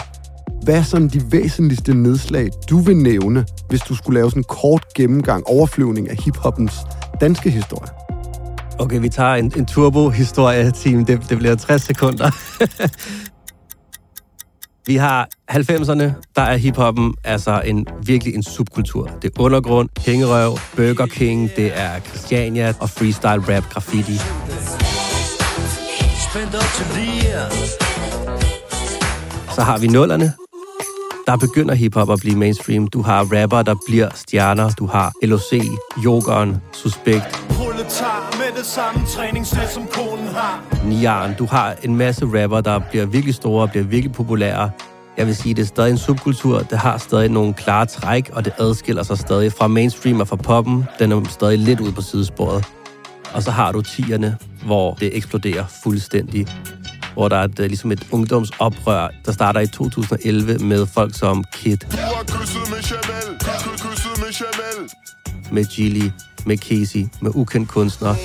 Hvad 0.63 0.75
er 0.75 0.83
sådan 0.83 1.09
de 1.09 1.33
væsentligste 1.33 1.95
nedslag, 1.95 2.51
du 2.71 2.79
vil 2.79 2.97
nævne, 2.97 3.47
hvis 3.69 3.81
du 3.81 3.95
skulle 3.95 4.15
lave 4.15 4.31
sådan 4.31 4.41
en 4.41 4.45
kort 4.45 4.85
gennemgang, 4.95 5.47
overflyvning 5.47 6.11
af 6.11 6.17
hiphoppens 6.25 6.75
danske 7.21 7.51
historie? 7.51 7.89
Okay, 8.79 9.01
vi 9.01 9.09
tager 9.09 9.35
en, 9.35 9.53
en 9.57 9.67
turbo-historie-team. 9.67 11.05
Det, 11.05 11.29
det 11.29 11.39
bliver 11.39 11.55
60 11.55 11.83
sekunder. 11.83 12.31
vi 14.91 14.97
har 14.97 15.29
90'erne, 15.51 16.33
der 16.37 16.43
er 16.43 16.57
hiphoppen 16.57 17.15
altså 17.25 17.63
en, 17.65 17.87
virkelig 18.07 18.35
en 18.35 18.43
subkultur. 18.43 19.11
Det 19.23 19.33
er 19.37 19.43
undergrund, 19.43 19.89
hængerøv, 19.99 20.59
Burger 20.77 21.07
King, 21.07 21.51
det 21.57 21.73
er 21.75 22.01
Christiania 22.01 22.75
og 22.81 22.91
freestyle 22.91 23.57
rap 23.57 23.65
graffiti. 23.71 24.17
Så 29.55 29.63
har 29.63 29.79
vi 29.79 29.87
nullerne. 29.87 30.33
Der 31.27 31.37
begynder 31.37 31.75
hiphop 31.75 32.11
at 32.11 32.19
blive 32.21 32.37
mainstream. 32.37 32.87
Du 32.87 33.03
har 33.03 33.25
rapper, 33.25 33.63
der 33.63 33.75
bliver 33.87 34.09
stjerner. 34.15 34.71
Du 34.71 34.87
har 34.87 35.13
LOC, 35.23 35.53
Jokeren, 36.05 36.57
Suspekt. 36.73 37.47
med 37.51 38.57
det 38.57 38.67
samme 38.67 39.07
som 39.69 39.87
konen 39.87 40.27
har. 40.27 40.65
Nian. 40.87 41.35
Du 41.39 41.47
har 41.47 41.75
en 41.83 41.97
masse 41.97 42.27
rapper, 42.27 42.61
der 42.61 42.79
bliver 42.91 43.07
virkelig 43.07 43.35
store 43.35 43.63
og 43.63 43.71
bliver 43.71 43.85
virkelig 43.85 44.13
populære. 44.13 44.71
Jeg 45.17 45.27
vil 45.27 45.37
sige, 45.37 45.55
det 45.55 45.63
er 45.63 45.67
stadig 45.67 45.91
en 45.91 45.99
subkultur. 45.99 46.59
Det 46.59 46.79
har 46.79 46.99
stadig 46.99 47.29
nogle 47.29 47.55
klare 47.55 47.87
træk, 47.87 48.31
og 48.33 48.45
det 48.45 48.53
adskiller 48.59 49.03
sig 49.03 49.19
stadig 49.19 49.53
fra 49.53 49.67
mainstream 49.69 50.21
og 50.21 50.29
fra 50.29 50.37
poppen. 50.37 50.85
Den 50.99 51.13
er 51.13 51.25
stadig 51.29 51.59
lidt 51.59 51.81
ude 51.81 51.93
på 51.93 52.03
sidesporet. 52.03 52.65
Og 53.35 53.43
så 53.43 53.51
har 53.51 53.73
du 53.73 53.83
tierne, 53.83 54.37
hvor 54.65 54.95
det 54.95 55.17
eksploderer 55.17 55.65
fuldstændig 55.83 56.47
hvor 57.15 57.29
der 57.29 57.37
er 57.37 57.45
et, 57.45 57.59
ligesom 57.59 57.93
et 57.93 58.07
ungdomsoprør, 58.11 59.09
der 59.25 59.33
starter 59.33 59.61
i 59.61 59.67
2011 59.67 60.59
med 60.59 60.87
folk 60.87 61.19
som 61.19 61.45
Kid, 61.53 61.77
med 65.53 65.65
Gilly, 65.65 66.11
med 66.47 66.59
Casey, 66.59 67.07
med 67.21 67.31
ukendt 67.35 67.69
kunstnere. 67.69 68.17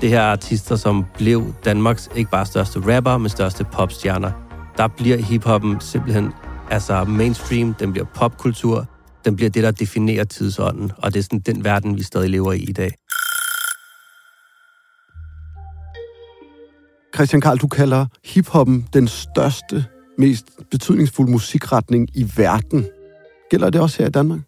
Det 0.00 0.08
her 0.08 0.20
er 0.20 0.32
artister, 0.32 0.76
som 0.76 1.04
blev 1.14 1.54
Danmarks 1.64 2.08
ikke 2.16 2.30
bare 2.30 2.46
største 2.46 2.96
rapper, 2.96 3.18
men 3.18 3.28
største 3.28 3.64
popstjerner. 3.64 4.30
Der 4.76 4.88
bliver 4.88 5.16
hiphoppen 5.16 5.80
simpelthen 5.80 6.32
altså 6.70 7.04
mainstream, 7.04 7.74
den 7.74 7.92
bliver 7.92 8.06
popkultur, 8.14 8.86
den 9.24 9.36
bliver 9.36 9.50
det, 9.50 9.62
der 9.62 9.70
definerer 9.70 10.24
tidsånden, 10.24 10.92
og 10.98 11.14
det 11.14 11.18
er 11.18 11.22
sådan 11.22 11.38
den 11.38 11.64
verden, 11.64 11.96
vi 11.96 12.02
stadig 12.02 12.30
lever 12.30 12.52
i 12.52 12.58
i 12.58 12.72
dag. 12.72 12.90
Christian 17.20 17.40
Karl, 17.40 17.58
du 17.58 17.66
kalder 17.66 18.06
hiphoppen 18.24 18.88
den 18.92 19.08
største, 19.08 19.84
mest 20.18 20.46
betydningsfulde 20.70 21.32
musikretning 21.32 22.08
i 22.14 22.26
verden. 22.36 22.86
Gælder 23.50 23.70
det 23.70 23.80
også 23.80 24.02
her 24.02 24.08
i 24.08 24.10
Danmark? 24.10 24.40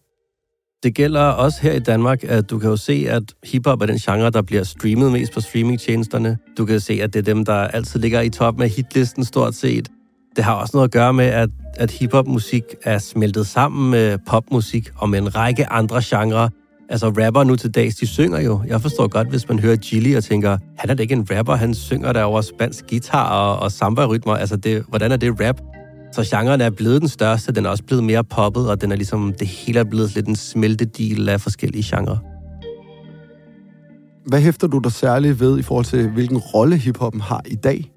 Det 0.83 0.95
gælder 0.95 1.21
også 1.21 1.63
her 1.63 1.73
i 1.73 1.79
Danmark, 1.79 2.25
at 2.25 2.51
du 2.51 2.59
kan 2.59 2.71
jo 2.71 2.77
se, 2.77 3.07
at 3.09 3.23
hiphop 3.45 3.83
er 3.83 3.87
den 3.87 3.99
genre, 3.99 4.31
der 4.31 4.43
bliver 4.43 4.65
streamet 4.65 5.13
mest 5.13 5.33
på 5.33 5.41
streamingtjenesterne. 5.41 6.39
Du 6.59 6.65
kan 6.65 6.81
se, 6.81 6.93
at 7.03 7.13
det 7.13 7.19
er 7.19 7.35
dem, 7.35 7.45
der 7.45 7.55
altid 7.55 8.01
ligger 8.01 8.21
i 8.21 8.29
toppen 8.29 8.63
af 8.63 8.69
hitlisten 8.69 9.25
stort 9.25 9.55
set. 9.55 9.89
Det 10.37 10.45
har 10.45 10.55
også 10.55 10.77
noget 10.77 10.89
at 10.89 10.93
gøre 10.93 11.13
med, 11.13 11.27
at, 11.27 11.51
at 11.77 11.91
hiphop-musik 11.91 12.63
er 12.83 12.99
smeltet 12.99 13.47
sammen 13.47 13.91
med 13.91 14.19
popmusik 14.27 14.91
og 14.97 15.11
med 15.11 15.19
en 15.19 15.35
række 15.35 15.67
andre 15.67 16.03
genrer, 16.05 16.49
Altså 16.89 17.09
rapper 17.09 17.45
nu 17.45 17.57
til 17.57 17.71
dags, 17.71 17.95
de 17.95 18.07
synger 18.07 18.41
jo. 18.41 18.61
Jeg 18.67 18.83
forstår 18.83 19.09
godt, 19.09 19.29
hvis 19.29 19.49
man 19.49 19.59
hører 19.59 19.77
Gilly 19.77 20.17
og 20.17 20.25
tænker, 20.25 20.59
han 20.79 20.91
er 20.91 20.95
da 20.95 21.03
ikke 21.03 21.15
en 21.15 21.27
rapper, 21.31 21.55
han 21.55 21.75
synger 21.75 22.13
der 22.13 22.23
over 22.23 22.41
spansk 22.41 22.85
guitar 22.91 23.31
og, 23.31 23.59
og 23.59 23.73
samba-rytmer. 23.73 24.35
Altså, 24.35 24.57
det, 24.57 24.85
hvordan 24.89 25.13
er 25.13 25.17
det 25.17 25.41
rap? 25.41 25.61
Så 26.13 26.37
genren 26.37 26.61
er 26.61 26.71
blevet 26.71 27.01
den 27.01 27.09
største, 27.09 27.53
den 27.53 27.67
er 27.67 27.71
også 27.71 27.85
blevet 27.85 28.05
mere 28.05 28.25
poppet, 28.25 28.71
og 28.71 28.81
den 28.81 28.93
er 28.93 28.97
ligesom, 28.97 29.35
det 29.39 29.47
hele 29.47 29.81
er 29.81 29.85
blevet 29.85 30.15
lidt 30.15 30.27
en 30.27 30.37
smeltedil 30.37 31.29
af 31.29 31.41
forskellige 31.41 31.97
genrer. 31.97 32.17
Hvad 34.27 34.41
hæfter 34.41 34.67
du 34.67 34.79
dig 34.79 34.93
særligt 34.93 35.41
ved 35.41 35.59
i 35.59 35.63
forhold 35.63 35.85
til, 35.85 36.11
hvilken 36.11 36.39
rolle 36.39 36.77
hiphoppen 36.77 37.21
har 37.21 37.43
i 37.47 37.55
dag? 37.55 37.93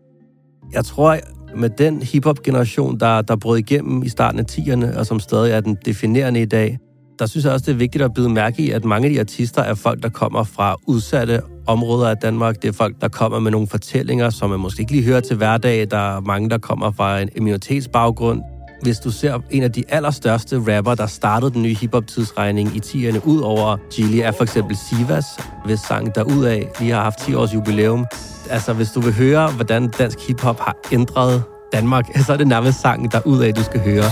Jeg 0.73 0.85
tror, 0.85 1.17
med 1.55 1.69
den 1.69 2.01
hiphop-generation, 2.01 2.99
der, 2.99 3.21
der 3.21 3.35
brød 3.35 3.57
igennem 3.57 4.03
i 4.03 4.09
starten 4.09 4.39
af 4.39 4.45
10'erne, 4.51 4.99
og 4.99 5.05
som 5.05 5.19
stadig 5.19 5.51
er 5.51 5.59
den 5.59 5.77
definerende 5.85 6.41
i 6.41 6.45
dag, 6.45 6.79
der 7.19 7.25
synes 7.25 7.45
jeg 7.45 7.53
også, 7.53 7.65
det 7.65 7.71
er 7.71 7.77
vigtigt 7.77 8.03
at 8.03 8.13
bide 8.13 8.29
mærke 8.29 8.61
i, 8.61 8.71
at 8.71 8.85
mange 8.85 9.07
af 9.07 9.13
de 9.13 9.19
artister 9.19 9.61
er 9.61 9.73
folk, 9.73 10.03
der 10.03 10.09
kommer 10.09 10.43
fra 10.43 10.75
udsatte 10.87 11.41
områder 11.67 12.09
af 12.09 12.17
Danmark. 12.17 12.61
Det 12.61 12.67
er 12.67 12.71
folk, 12.71 13.01
der 13.01 13.07
kommer 13.07 13.39
med 13.39 13.51
nogle 13.51 13.67
fortællinger, 13.67 14.29
som 14.29 14.49
man 14.49 14.59
måske 14.59 14.81
ikke 14.81 14.91
lige 14.91 15.03
hører 15.03 15.19
til 15.19 15.35
hverdag. 15.35 15.87
Der 15.91 16.17
er 16.17 16.19
mange, 16.19 16.49
der 16.49 16.57
kommer 16.57 16.91
fra 16.91 17.19
en 17.19 17.29
minoritetsbaggrund. 17.41 18.41
Hvis 18.81 18.99
du 18.99 19.11
ser 19.11 19.39
en 19.51 19.63
af 19.63 19.71
de 19.71 19.83
allerstørste 19.89 20.77
rapper, 20.77 20.95
der 20.95 21.07
startede 21.07 21.51
den 21.53 21.61
nye 21.61 21.75
hiphop-tidsregning 21.75 22.75
i 22.75 22.79
10'erne, 22.79 23.25
ud 23.25 23.39
over 23.39 23.77
Gilly, 23.95 24.17
er 24.17 24.31
for 24.31 24.43
eksempel 24.43 24.77
Sivas, 24.89 25.25
hvis 25.65 25.79
sang 25.79 26.15
derudaf 26.15 26.67
lige 26.79 26.91
har 26.91 27.01
haft 27.01 27.19
10 27.19 27.33
års 27.33 27.53
jubilæum. 27.53 28.05
Altså, 28.49 28.73
hvis 28.73 28.91
du 28.91 29.01
vil 29.01 29.13
høre, 29.13 29.51
hvordan 29.51 29.89
dansk 29.89 30.27
hiphop 30.27 30.59
har 30.59 30.75
ændret 30.91 31.43
Danmark, 31.73 32.05
så 32.25 32.33
er 32.33 32.37
det 32.37 32.47
nærmest 32.47 32.81
sangen 32.81 33.11
derudaf, 33.11 33.53
du 33.53 33.63
skal 33.63 33.79
høre. 33.79 34.03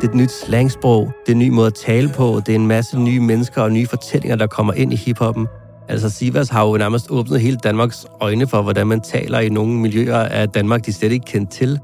Det 0.00 0.04
er 0.04 0.08
et 0.08 0.14
nyt 0.14 0.32
slangsprog, 0.32 1.12
det 1.26 1.32
er 1.32 1.36
en 1.36 1.38
ny 1.38 1.48
måde 1.48 1.66
at 1.66 1.74
tale 1.74 2.08
på, 2.08 2.40
det 2.46 2.52
er 2.52 2.56
en 2.56 2.66
masse 2.66 2.98
nye 2.98 3.20
mennesker 3.20 3.62
og 3.62 3.72
nye 3.72 3.86
fortællinger, 3.86 4.36
der 4.36 4.46
kommer 4.46 4.72
ind 4.72 4.92
i 4.92 4.96
hiphoppen. 4.96 5.46
Altså 5.88 6.10
Sivas 6.10 6.48
har 6.48 6.66
jo 6.66 6.76
nærmest 6.76 7.10
åbnet 7.10 7.40
hele 7.40 7.56
Danmarks 7.56 8.06
øjne 8.20 8.46
for, 8.46 8.62
hvordan 8.62 8.86
man 8.86 9.00
taler 9.00 9.38
i 9.38 9.48
nogle 9.48 9.72
miljøer 9.72 10.18
af 10.18 10.48
Danmark, 10.48 10.86
de 10.86 10.92
slet 10.92 11.12
ikke 11.12 11.24
kendt 11.24 11.50
til. 11.50 11.80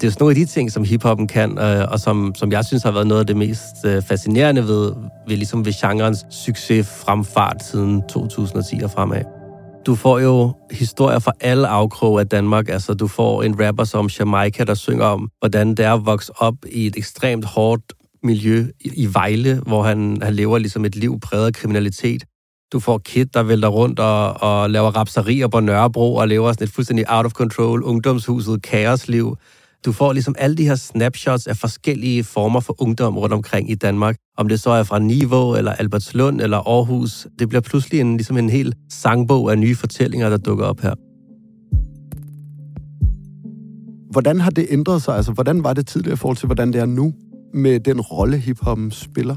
Det 0.00 0.06
er 0.06 0.10
sådan 0.10 0.22
nogle 0.22 0.30
af 0.30 0.36
de 0.36 0.44
ting, 0.44 0.72
som 0.72 0.84
hiphoppen 0.84 1.26
kan, 1.26 1.58
øh, 1.58 1.84
og 1.90 2.00
som, 2.00 2.34
som 2.34 2.52
jeg 2.52 2.64
synes 2.64 2.82
har 2.82 2.90
været 2.90 3.06
noget 3.06 3.20
af 3.20 3.26
det 3.26 3.36
mest 3.36 3.84
øh, 3.84 4.02
fascinerende 4.02 4.62
ved, 4.62 4.92
ved, 5.28 5.36
ligesom 5.36 5.64
ved 5.64 5.72
genrens 5.72 6.26
succes 6.30 6.88
fremfart 6.88 7.64
siden 7.64 8.02
2010 8.02 8.80
og 8.84 8.90
fremad. 8.90 9.37
Du 9.88 9.94
får 9.94 10.18
jo 10.18 10.54
historier 10.70 11.18
fra 11.18 11.32
alle 11.40 11.68
afkroge 11.68 12.20
af 12.20 12.28
Danmark. 12.28 12.68
Altså, 12.68 12.94
du 12.94 13.06
får 13.06 13.42
en 13.42 13.66
rapper 13.66 13.84
som 13.84 14.08
Jamaica, 14.18 14.64
der 14.64 14.74
synger 14.74 15.04
om, 15.04 15.30
hvordan 15.38 15.68
det 15.68 15.84
er 15.84 15.94
at 15.94 16.06
vokse 16.06 16.32
op 16.36 16.54
i 16.72 16.86
et 16.86 16.96
ekstremt 16.96 17.44
hårdt 17.44 17.92
miljø 18.22 18.66
i 18.84 19.08
Vejle, 19.12 19.60
hvor 19.66 19.82
han, 19.82 20.18
han 20.22 20.34
lever 20.34 20.58
ligesom 20.58 20.84
et 20.84 20.96
liv 20.96 21.20
præget 21.20 21.46
af 21.46 21.52
kriminalitet. 21.52 22.24
Du 22.72 22.80
får 22.80 22.98
Kid, 22.98 23.26
der 23.26 23.42
vælter 23.42 23.68
rundt 23.68 24.00
og, 24.00 24.42
og 24.42 24.70
laver 24.70 24.90
rapserier 24.90 25.48
på 25.48 25.60
Nørrebro 25.60 26.14
og 26.14 26.28
lever 26.28 26.52
sådan 26.52 26.64
et 26.64 26.72
fuldstændig 26.72 27.04
out 27.08 27.26
of 27.26 27.32
control 27.32 27.82
ungdomshuset 27.82 28.62
kaosliv. 28.62 29.36
Du 29.84 29.92
får 29.92 30.12
ligesom 30.12 30.34
alle 30.38 30.56
de 30.56 30.64
her 30.64 30.74
snapshots 30.74 31.46
af 31.46 31.56
forskellige 31.56 32.24
former 32.24 32.60
for 32.60 32.82
ungdom 32.82 33.18
rundt 33.18 33.32
omkring 33.34 33.70
i 33.70 33.74
Danmark. 33.74 34.16
Om 34.36 34.48
det 34.48 34.60
så 34.60 34.70
er 34.70 34.82
fra 34.82 34.98
Niveau, 34.98 35.56
eller 35.56 35.72
Albertslund, 35.72 36.40
eller 36.40 36.56
Aarhus. 36.56 37.26
Det 37.38 37.48
bliver 37.48 37.60
pludselig 37.60 38.00
en, 38.00 38.16
ligesom 38.16 38.36
en 38.36 38.50
hel 38.50 38.74
sangbog 38.90 39.50
af 39.50 39.58
nye 39.58 39.74
fortællinger, 39.74 40.30
der 40.30 40.36
dukker 40.36 40.64
op 40.64 40.80
her. 40.80 40.94
Hvordan 44.10 44.40
har 44.40 44.50
det 44.50 44.66
ændret 44.70 45.02
sig? 45.02 45.16
Altså, 45.16 45.32
hvordan 45.32 45.64
var 45.64 45.72
det 45.72 45.86
tidligere 45.86 46.14
i 46.14 46.16
forhold 46.16 46.36
til, 46.36 46.46
hvordan 46.46 46.72
det 46.72 46.80
er 46.80 46.86
nu, 46.86 47.14
med 47.54 47.80
den 47.80 48.00
rolle, 48.00 48.38
hiphoppen 48.38 48.90
spiller? 48.90 49.36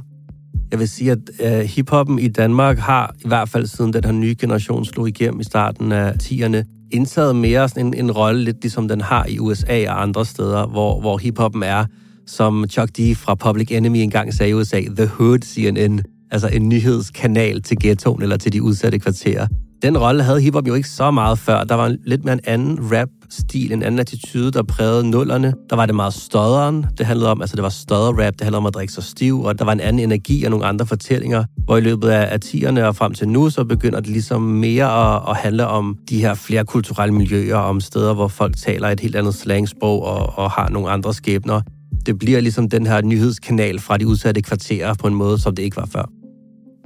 Jeg 0.72 0.80
vil 0.80 0.90
sige, 0.90 1.12
at 1.12 1.20
uh, 1.44 1.60
hiphoppen 1.60 2.20
i 2.20 2.28
Danmark 2.28 2.78
har, 2.78 3.16
i 3.26 3.28
hvert 3.28 3.50
fald 3.50 3.66
siden 3.66 3.94
den 3.94 4.04
her 4.04 4.12
nye 4.12 4.36
generation 4.40 4.86
slog 4.86 5.08
igennem 5.08 5.40
i 5.40 5.44
starten 5.44 5.92
af 5.92 6.12
10'erne, 6.24 6.81
indtaget 6.92 7.36
mere 7.36 7.70
sådan 7.70 7.86
en, 7.86 7.94
en 7.94 8.12
rolle, 8.12 8.44
lidt 8.44 8.62
ligesom 8.62 8.88
den 8.88 9.02
har 9.02 9.26
i 9.30 9.40
USA 9.40 9.90
og 9.90 10.02
andre 10.02 10.26
steder, 10.26 10.68
hvor, 10.68 11.00
hvor 11.00 11.18
hiphoppen 11.18 11.64
er, 11.64 11.86
som 12.28 12.66
Chuck 12.70 12.98
D. 12.98 13.16
fra 13.16 13.36
Public 13.36 13.72
Enemy 13.72 13.98
engang 13.98 14.34
sagde 14.34 14.50
i 14.50 14.54
USA, 14.54 14.82
The 14.82 15.08
Hood 15.08 15.40
CNN, 15.44 16.02
altså 16.32 16.48
en 16.48 16.70
nyhedskanal 16.70 17.62
til 17.62 17.78
ghettoen 17.80 18.22
eller 18.22 18.38
til 18.38 18.54
de 18.54 18.64
udsatte 18.64 19.00
kvarterer. 19.00 19.48
Den 19.82 19.98
rolle 19.98 20.24
havde 20.24 20.42
hiphop 20.42 20.68
jo 20.68 20.74
ikke 20.74 20.90
så 20.90 21.12
meget 21.12 21.40
før. 21.40 21.64
Der 21.64 21.76
var 21.76 21.96
lidt 22.06 22.26
mere 22.26 22.34
en 22.34 22.40
anden 22.44 22.80
rap-stil, 22.94 23.74
en 23.74 23.84
anden 23.84 24.00
attitude, 24.00 24.52
der 24.52 24.64
prægede 24.64 25.10
nullerne. 25.10 25.54
Der 25.70 25.76
var 25.76 25.86
det 25.86 25.96
meget 25.96 26.14
støderen. 26.14 26.86
Det 26.98 27.06
handlede 27.06 27.32
om, 27.32 27.42
altså 27.42 27.56
det 27.56 27.64
var 27.64 27.70
støder-rap, 27.70 28.34
det 28.34 28.42
handlede 28.42 28.58
om 28.58 28.66
at 28.66 28.74
drikke 28.74 28.94
sig 28.94 29.04
stiv, 29.04 29.42
og 29.42 29.60
der 29.60 29.66
var 29.66 29.72
en 29.72 29.80
anden 29.80 30.00
energi 30.00 30.44
og 30.44 30.52
nogle 30.52 30.66
andre 30.66 30.86
fortællinger. 30.86 31.44
Hvor 31.66 31.78
i 31.78 31.82
løbet 31.82 32.10
af, 32.10 32.34
af 32.34 32.38
10'erne 32.46 32.82
og 32.82 32.96
frem 32.96 33.14
til 33.14 33.30
nu, 33.30 33.50
så 33.50 33.64
begynder 33.64 34.00
det 34.00 34.10
ligesom 34.10 34.42
mere 34.42 35.16
at, 35.16 35.22
at 35.30 35.38
handle 35.38 35.68
om 35.68 35.98
de 36.10 36.22
her 36.22 36.34
flere 36.34 36.66
kulturelle 36.66 37.14
miljøer, 37.14 37.58
om 37.58 37.80
steder, 37.80 38.14
hvor 38.14 38.28
folk 38.28 38.58
taler 38.58 38.90
et 38.90 39.00
helt 39.00 39.16
andet 39.16 39.36
slangsprog 39.36 40.04
og, 40.04 40.34
og 40.40 40.52
har 40.52 40.70
nogle 40.70 40.90
andre 40.90 41.14
skæbner. 41.14 41.62
Det 42.06 42.20
bliver 42.20 42.40
ligesom 42.40 42.70
den 42.70 42.88
her 42.88 43.02
nyhedskanal 43.02 43.80
fra 43.80 43.98
de 43.98 44.08
udsatte 44.08 44.42
kvarterer 44.42 44.94
på 44.94 45.08
en 45.08 45.16
måde, 45.16 45.40
som 45.40 45.56
det 45.56 45.64
ikke 45.64 45.78
var 45.78 45.90
før. 45.94 46.21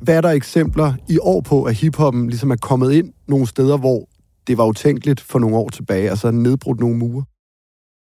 Hvad 0.06 0.18
er 0.18 0.22
der 0.22 0.30
eksempler 0.30 0.94
i 1.10 1.18
år 1.22 1.42
på, 1.42 1.64
at 1.64 1.76
hiphoppen 1.76 2.28
ligesom 2.28 2.52
er 2.52 2.56
kommet 2.56 2.92
ind 2.92 3.14
nogle 3.28 3.48
steder, 3.48 3.78
hvor 3.78 4.10
det 4.48 4.58
var 4.58 4.66
utænkeligt 4.66 5.22
for 5.22 5.40
nogle 5.40 5.58
år 5.58 5.70
tilbage, 5.70 6.10
altså 6.10 6.32
nedbrudt 6.32 6.80
nogle 6.80 6.98
mure? 6.98 7.24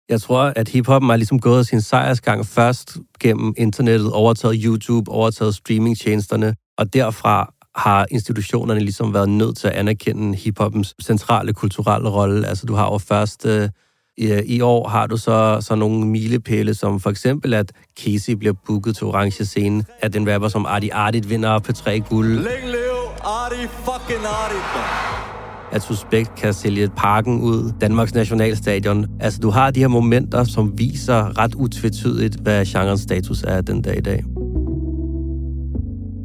Jeg 0.09 0.21
tror, 0.21 0.53
at 0.55 0.69
hiphoppen 0.69 1.09
har 1.09 1.17
ligesom 1.17 1.39
gået 1.39 1.67
sin 1.67 1.81
sejrsgang 1.81 2.45
først 2.45 2.97
gennem 3.19 3.53
internettet, 3.57 4.11
overtaget 4.11 4.61
YouTube, 4.63 5.11
overtaget 5.11 5.55
streamingtjenesterne, 5.55 6.55
og 6.77 6.93
derfra 6.93 7.53
har 7.75 8.05
institutionerne 8.11 8.79
ligesom 8.79 9.13
været 9.13 9.29
nødt 9.29 9.57
til 9.57 9.67
at 9.67 9.73
anerkende 9.73 10.37
hiphoppens 10.37 10.95
centrale 11.01 11.53
kulturelle 11.53 12.09
rolle. 12.09 12.47
Altså 12.47 12.65
du 12.65 12.73
har 12.73 12.91
jo 12.91 12.97
først 12.97 13.45
øh, 13.45 13.69
i, 14.17 14.41
i 14.45 14.61
år 14.61 14.87
har 14.87 15.07
du 15.07 15.17
så, 15.17 15.57
så 15.61 15.75
nogle 15.75 16.07
milepæle, 16.07 16.73
som 16.73 16.99
for 16.99 17.09
eksempel, 17.09 17.53
at 17.53 17.71
Casey 18.03 18.33
bliver 18.33 18.53
booket 18.65 18.95
til 18.95 19.07
orange 19.07 19.45
scene, 19.45 19.83
at 19.99 20.15
en 20.15 20.33
rapper 20.33 20.47
som 20.47 20.65
Artie 20.65 20.93
Artit 20.93 21.29
vinder 21.29 21.59
på 21.59 21.73
3 21.73 21.99
guld. 21.99 22.27
Længe 22.27 22.65
leve 22.65 23.23
Artie 23.23 23.67
fucking 23.67 24.25
Artie, 24.25 24.57
at 25.71 25.83
Suspekt 25.83 26.35
kan 26.35 26.53
sælge 26.53 26.89
parken 26.97 27.41
ud, 27.41 27.71
Danmarks 27.81 28.13
nationalstadion. 28.13 29.05
Altså, 29.19 29.39
du 29.39 29.49
har 29.49 29.71
de 29.71 29.79
her 29.79 29.87
momenter, 29.87 30.43
som 30.43 30.77
viser 30.77 31.39
ret 31.39 31.55
utvetydigt, 31.55 32.35
hvad 32.35 32.65
genrens 32.65 33.01
status 33.01 33.43
er 33.43 33.61
den 33.61 33.81
dag 33.81 33.97
i 33.97 34.01
dag. 34.01 34.23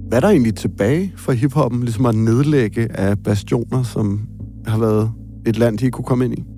Hvad 0.09 0.19
er 0.19 0.21
der 0.21 0.29
egentlig 0.29 0.55
tilbage 0.55 1.13
for 1.17 1.33
hiphoppen, 1.33 1.81
ligesom 1.81 2.07
at 2.07 2.15
nedlægge 2.15 2.97
af 2.99 3.19
bastioner, 3.19 3.83
som 3.83 4.21
har 4.67 4.79
været 4.79 5.13
et 5.47 5.59
land, 5.59 5.79
de 5.79 5.91
kunne 5.91 6.05
komme 6.05 6.25
ind 6.25 6.39
i? 6.39 6.58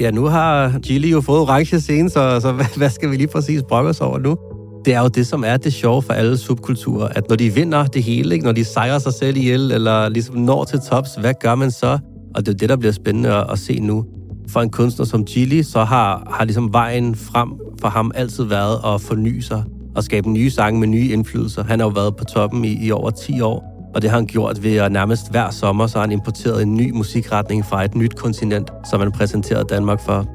Ja, 0.00 0.10
nu 0.10 0.24
har 0.24 0.78
Gilly 0.78 1.12
jo 1.12 1.20
fået 1.20 1.40
orange 1.40 1.80
scene, 1.80 2.10
så, 2.10 2.40
så 2.40 2.52
hvad, 2.52 2.76
hvad 2.76 2.90
skal 2.90 3.10
vi 3.10 3.16
lige 3.16 3.26
præcis 3.26 3.62
brokke 3.68 3.90
os 3.90 4.00
over 4.00 4.18
nu? 4.18 4.36
Det 4.84 4.94
er 4.94 5.00
jo 5.00 5.08
det, 5.08 5.26
som 5.26 5.44
er 5.46 5.56
det 5.56 5.72
sjove 5.72 6.02
for 6.02 6.12
alle 6.12 6.36
subkulturer, 6.36 7.08
at 7.08 7.28
når 7.28 7.36
de 7.36 7.54
vinder 7.54 7.86
det 7.86 8.02
hele, 8.02 8.34
ikke? 8.34 8.44
når 8.44 8.52
de 8.52 8.64
sejrer 8.64 8.98
sig 8.98 9.14
selv 9.14 9.36
ihjel, 9.36 9.72
eller 9.72 10.08
ligesom 10.08 10.36
når 10.36 10.64
til 10.64 10.80
tops, 10.90 11.14
hvad 11.14 11.34
gør 11.40 11.54
man 11.54 11.70
så? 11.70 11.98
Og 12.34 12.46
det 12.46 12.54
er 12.54 12.56
det, 12.56 12.68
der 12.68 12.76
bliver 12.76 12.92
spændende 12.92 13.34
at, 13.34 13.46
at 13.50 13.58
se 13.58 13.80
nu. 13.80 14.04
For 14.48 14.60
en 14.60 14.70
kunstner 14.70 15.06
som 15.06 15.24
Gilly, 15.24 15.62
så 15.62 15.84
har, 15.84 16.32
har 16.38 16.44
ligesom 16.44 16.72
vejen 16.72 17.14
frem 17.14 17.52
for 17.80 17.88
ham 17.88 18.12
altid 18.14 18.44
været 18.44 18.94
at 18.94 19.00
forny 19.00 19.40
sig 19.40 19.64
og 19.96 20.04
skabe 20.04 20.30
nye 20.30 20.50
sange 20.50 20.80
med 20.80 20.88
nye 20.88 21.08
indflydelser. 21.08 21.64
Han 21.64 21.80
har 21.80 21.86
jo 21.86 21.92
været 21.92 22.16
på 22.16 22.24
toppen 22.24 22.64
i, 22.64 22.86
i 22.86 22.90
over 22.90 23.10
10 23.10 23.40
år, 23.40 23.73
og 23.94 24.02
det 24.02 24.10
har 24.10 24.16
han 24.16 24.26
gjort 24.26 24.62
ved 24.62 24.76
at 24.76 24.92
nærmest 24.92 25.30
hver 25.30 25.50
sommer, 25.50 25.86
så 25.86 25.98
har 25.98 26.02
han 26.02 26.12
importeret 26.12 26.62
en 26.62 26.74
ny 26.74 26.90
musikretning 26.90 27.64
fra 27.64 27.84
et 27.84 27.94
nyt 27.94 28.16
kontinent, 28.16 28.70
som 28.90 29.00
han 29.00 29.12
præsenterede 29.12 29.64
Danmark 29.64 30.00
for. 30.00 30.28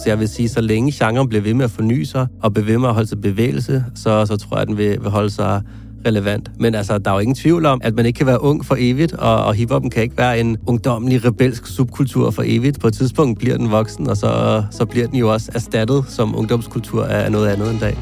Så 0.00 0.08
jeg 0.08 0.18
vil 0.18 0.28
sige, 0.28 0.48
så 0.48 0.60
længe 0.60 0.92
genren 0.92 1.28
bliver 1.28 1.42
ved 1.42 1.54
med 1.54 1.64
at 1.64 1.70
forny 1.70 2.02
sig, 2.02 2.26
og 2.42 2.52
bliver 2.52 2.66
ved 2.66 2.78
med 2.78 2.88
at 2.88 2.94
holde 2.94 3.08
sig 3.08 3.20
bevægelse, 3.20 3.84
så, 3.94 4.26
så 4.26 4.36
tror 4.36 4.56
jeg, 4.56 4.62
at 4.62 4.68
den 4.68 4.78
vil, 4.78 4.98
vil 5.02 5.10
holde 5.10 5.30
sig 5.30 5.62
relevant. 6.06 6.50
Men 6.60 6.74
altså, 6.74 6.98
der 6.98 7.10
er 7.10 7.14
jo 7.14 7.20
ingen 7.20 7.34
tvivl 7.34 7.66
om, 7.66 7.80
at 7.84 7.94
man 7.94 8.06
ikke 8.06 8.16
kan 8.16 8.26
være 8.26 8.42
ung 8.42 8.64
for 8.64 8.76
evigt, 8.78 9.12
og, 9.12 9.44
og 9.44 9.54
hiphoppen 9.54 9.90
kan 9.90 10.02
ikke 10.02 10.18
være 10.18 10.40
en 10.40 10.56
ungdommelig, 10.66 11.24
rebelsk 11.24 11.66
subkultur 11.66 12.30
for 12.30 12.42
evigt. 12.46 12.80
På 12.80 12.86
et 12.86 12.94
tidspunkt 12.94 13.38
bliver 13.38 13.56
den 13.56 13.70
voksen, 13.70 14.10
og 14.10 14.16
så, 14.16 14.62
så 14.70 14.84
bliver 14.84 15.06
den 15.06 15.16
jo 15.16 15.32
også 15.32 15.50
erstattet 15.54 16.04
som 16.08 16.38
ungdomskultur 16.38 17.04
af 17.04 17.32
noget 17.32 17.48
andet 17.48 17.70
en 17.70 17.78
dag. 17.78 17.98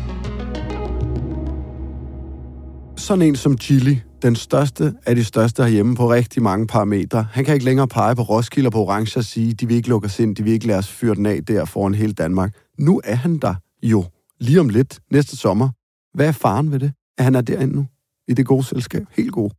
Sådan 2.97 3.23
en 3.23 3.37
som 3.37 3.59
Chili, 3.59 4.01
den 4.25 4.37
største 4.37 4.95
af 5.07 5.17
de 5.17 5.25
største 5.25 5.63
herhjemme 5.63 5.97
på 5.97 6.11
rigtig 6.11 6.43
mange 6.43 6.67
parametre. 6.67 7.27
Han 7.33 7.45
kan 7.45 7.55
ikke 7.55 7.65
længere 7.65 7.89
pege 7.89 8.17
på 8.17 8.23
Roskilde 8.23 8.69
og 8.69 8.73
på 8.73 8.79
Orange 8.79 9.19
og 9.19 9.25
sige, 9.25 9.53
de 9.53 9.69
vil 9.69 9.77
ikke 9.77 9.89
lukke 9.89 10.07
os 10.07 10.19
ind, 10.19 10.37
de 10.37 10.43
vil 10.43 10.53
ikke 10.53 10.67
lade 10.67 10.79
os 10.79 10.89
fyre 10.89 11.15
den 11.15 11.27
af 11.27 11.45
der 11.45 11.65
foran 11.65 11.95
hele 11.95 12.13
Danmark. 12.13 12.55
Nu 12.79 13.01
er 13.05 13.15
han 13.15 13.39
der 13.39 13.55
jo 13.83 14.05
lige 14.41 14.61
om 14.61 14.69
lidt 14.69 15.01
næste 15.13 15.37
sommer. 15.37 15.69
Hvad 16.15 16.27
er 16.27 16.33
faren 16.33 16.73
ved 16.73 16.79
det? 16.79 16.93
At 17.19 17.25
han 17.25 17.35
er 17.35 17.41
derinde 17.41 17.75
nu 17.75 17.87
i 18.29 18.35
det 18.35 18.47
gode 18.47 18.65
selskab? 18.65 19.07
Helt 19.17 19.33
god. 19.33 19.51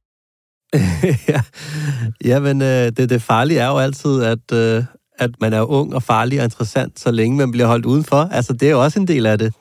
ja, 1.28 1.42
ja, 2.26 2.40
men 2.40 2.62
øh, 2.62 2.92
det, 2.98 3.10
det 3.10 3.22
farlige 3.22 3.60
er 3.60 3.68
jo 3.68 3.78
altid, 3.78 4.24
at, 4.24 4.52
øh, 4.54 4.84
at 5.20 5.32
man 5.42 5.54
er 5.54 5.62
ung 5.62 5.96
og 5.96 6.04
farlig 6.04 6.40
og 6.40 6.44
interessant, 6.44 7.00
så 7.00 7.12
længe 7.12 7.38
man 7.38 7.52
bliver 7.52 7.68
holdt 7.68 7.86
udenfor. 7.86 8.22
Altså, 8.32 8.54
det 8.54 8.68
er 8.68 8.72
jo 8.72 8.84
også 8.84 9.00
en 9.00 9.08
del 9.08 9.26
af 9.26 9.38
det 9.38 9.54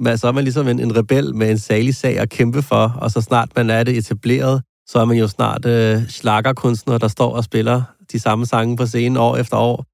men 0.00 0.18
så 0.18 0.28
er 0.28 0.32
man 0.32 0.44
ligesom 0.44 0.68
en, 0.68 0.80
en 0.80 0.96
rebel 0.96 1.34
med 1.34 1.50
en 1.50 1.58
salig 1.58 1.94
sag 1.94 2.18
at 2.18 2.30
kæmpe 2.30 2.62
for, 2.62 2.96
og 3.00 3.10
så 3.10 3.20
snart 3.20 3.48
man 3.56 3.70
er 3.70 3.82
det 3.82 3.96
etableret, 3.96 4.62
så 4.86 4.98
er 4.98 5.04
man 5.04 5.16
jo 5.16 5.28
snart 5.28 5.66
øh, 5.66 6.08
slagerkunstner, 6.08 6.98
der 6.98 7.08
står 7.08 7.36
og 7.36 7.44
spiller 7.44 7.82
de 8.12 8.20
samme 8.20 8.46
sange 8.46 8.76
på 8.76 8.86
scenen 8.86 9.16
år 9.16 9.36
efter 9.36 9.56
år. 9.56 9.84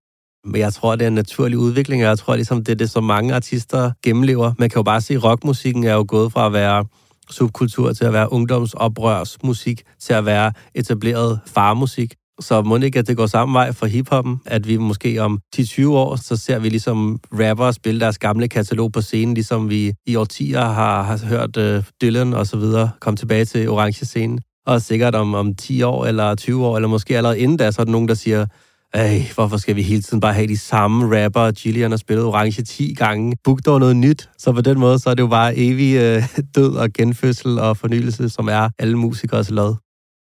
Men 0.44 0.60
jeg 0.60 0.72
tror, 0.72 0.96
det 0.96 1.02
er 1.02 1.08
en 1.08 1.14
naturlig 1.14 1.58
udvikling, 1.58 2.02
og 2.02 2.08
jeg 2.08 2.18
tror 2.18 2.34
ligesom, 2.34 2.64
det 2.64 2.72
er 2.72 2.76
det, 2.76 2.90
som 2.90 3.04
mange 3.04 3.34
artister 3.34 3.92
gennemlever. 4.02 4.52
Man 4.58 4.70
kan 4.70 4.78
jo 4.78 4.82
bare 4.82 5.00
se, 5.00 5.14
at 5.14 5.24
rockmusikken 5.24 5.84
er 5.84 5.94
jo 5.94 6.04
gået 6.08 6.32
fra 6.32 6.46
at 6.46 6.52
være 6.52 6.84
subkultur 7.30 7.92
til 7.92 8.04
at 8.04 8.12
være 8.12 8.32
ungdomsoprørsmusik, 8.32 9.82
til 10.00 10.12
at 10.12 10.26
være 10.26 10.52
etableret 10.74 11.40
farmusik. 11.46 12.14
Så 12.40 12.62
må 12.62 12.76
ikke, 12.76 12.98
at 12.98 13.06
det 13.06 13.16
går 13.16 13.26
samme 13.26 13.54
vej 13.54 13.72
for 13.72 13.86
hiphoppen, 13.86 14.40
at 14.46 14.68
vi 14.68 14.76
måske 14.76 15.22
om 15.22 15.38
10-20 15.56 15.88
år, 15.88 16.16
så 16.16 16.36
ser 16.36 16.58
vi 16.58 16.68
ligesom 16.68 17.20
rappere 17.32 17.72
spille 17.72 18.00
deres 18.00 18.18
gamle 18.18 18.48
katalog 18.48 18.92
på 18.92 19.00
scenen, 19.00 19.34
ligesom 19.34 19.70
vi 19.70 19.92
i 20.06 20.16
årtier 20.16 20.60
har, 20.60 21.02
har 21.02 21.26
hørt 21.26 21.56
uh, 21.56 21.84
Dylan 22.02 22.34
og 22.34 22.46
så 22.46 22.56
videre 22.56 22.90
komme 23.00 23.16
tilbage 23.16 23.44
til 23.44 23.68
orange 23.68 24.06
scenen. 24.06 24.40
Og 24.66 24.82
sikkert 24.82 25.14
om, 25.14 25.34
om 25.34 25.54
10 25.54 25.82
år 25.82 26.06
eller 26.06 26.34
20 26.34 26.66
år, 26.66 26.76
eller 26.76 26.88
måske 26.88 27.16
allerede 27.16 27.38
inden 27.38 27.56
da, 27.56 27.70
så 27.70 27.82
er 27.82 27.84
der 27.84 27.92
nogen, 27.92 28.08
der 28.08 28.14
siger, 28.14 28.46
ej, 28.94 29.22
hvorfor 29.34 29.56
skal 29.56 29.76
vi 29.76 29.82
hele 29.82 30.02
tiden 30.02 30.20
bare 30.20 30.34
have 30.34 30.46
de 30.46 30.58
samme 30.58 31.24
rapper? 31.24 31.50
Gillian 31.50 31.90
har 31.90 31.98
spillet 31.98 32.24
Orange 32.24 32.62
10 32.62 32.94
gange. 32.94 33.36
Book 33.44 33.60
dog 33.66 33.80
noget 33.80 33.96
nyt. 33.96 34.30
Så 34.38 34.52
på 34.52 34.60
den 34.60 34.78
måde, 34.78 34.98
så 34.98 35.10
er 35.10 35.14
det 35.14 35.22
jo 35.22 35.28
bare 35.28 35.56
evig 35.56 35.96
øh, 35.96 36.22
død 36.54 36.74
og 36.74 36.92
genfødsel 36.92 37.58
og 37.58 37.76
fornyelse, 37.76 38.28
som 38.28 38.48
er 38.48 38.68
alle 38.78 38.98
musikers 38.98 39.50
lod. 39.50 39.89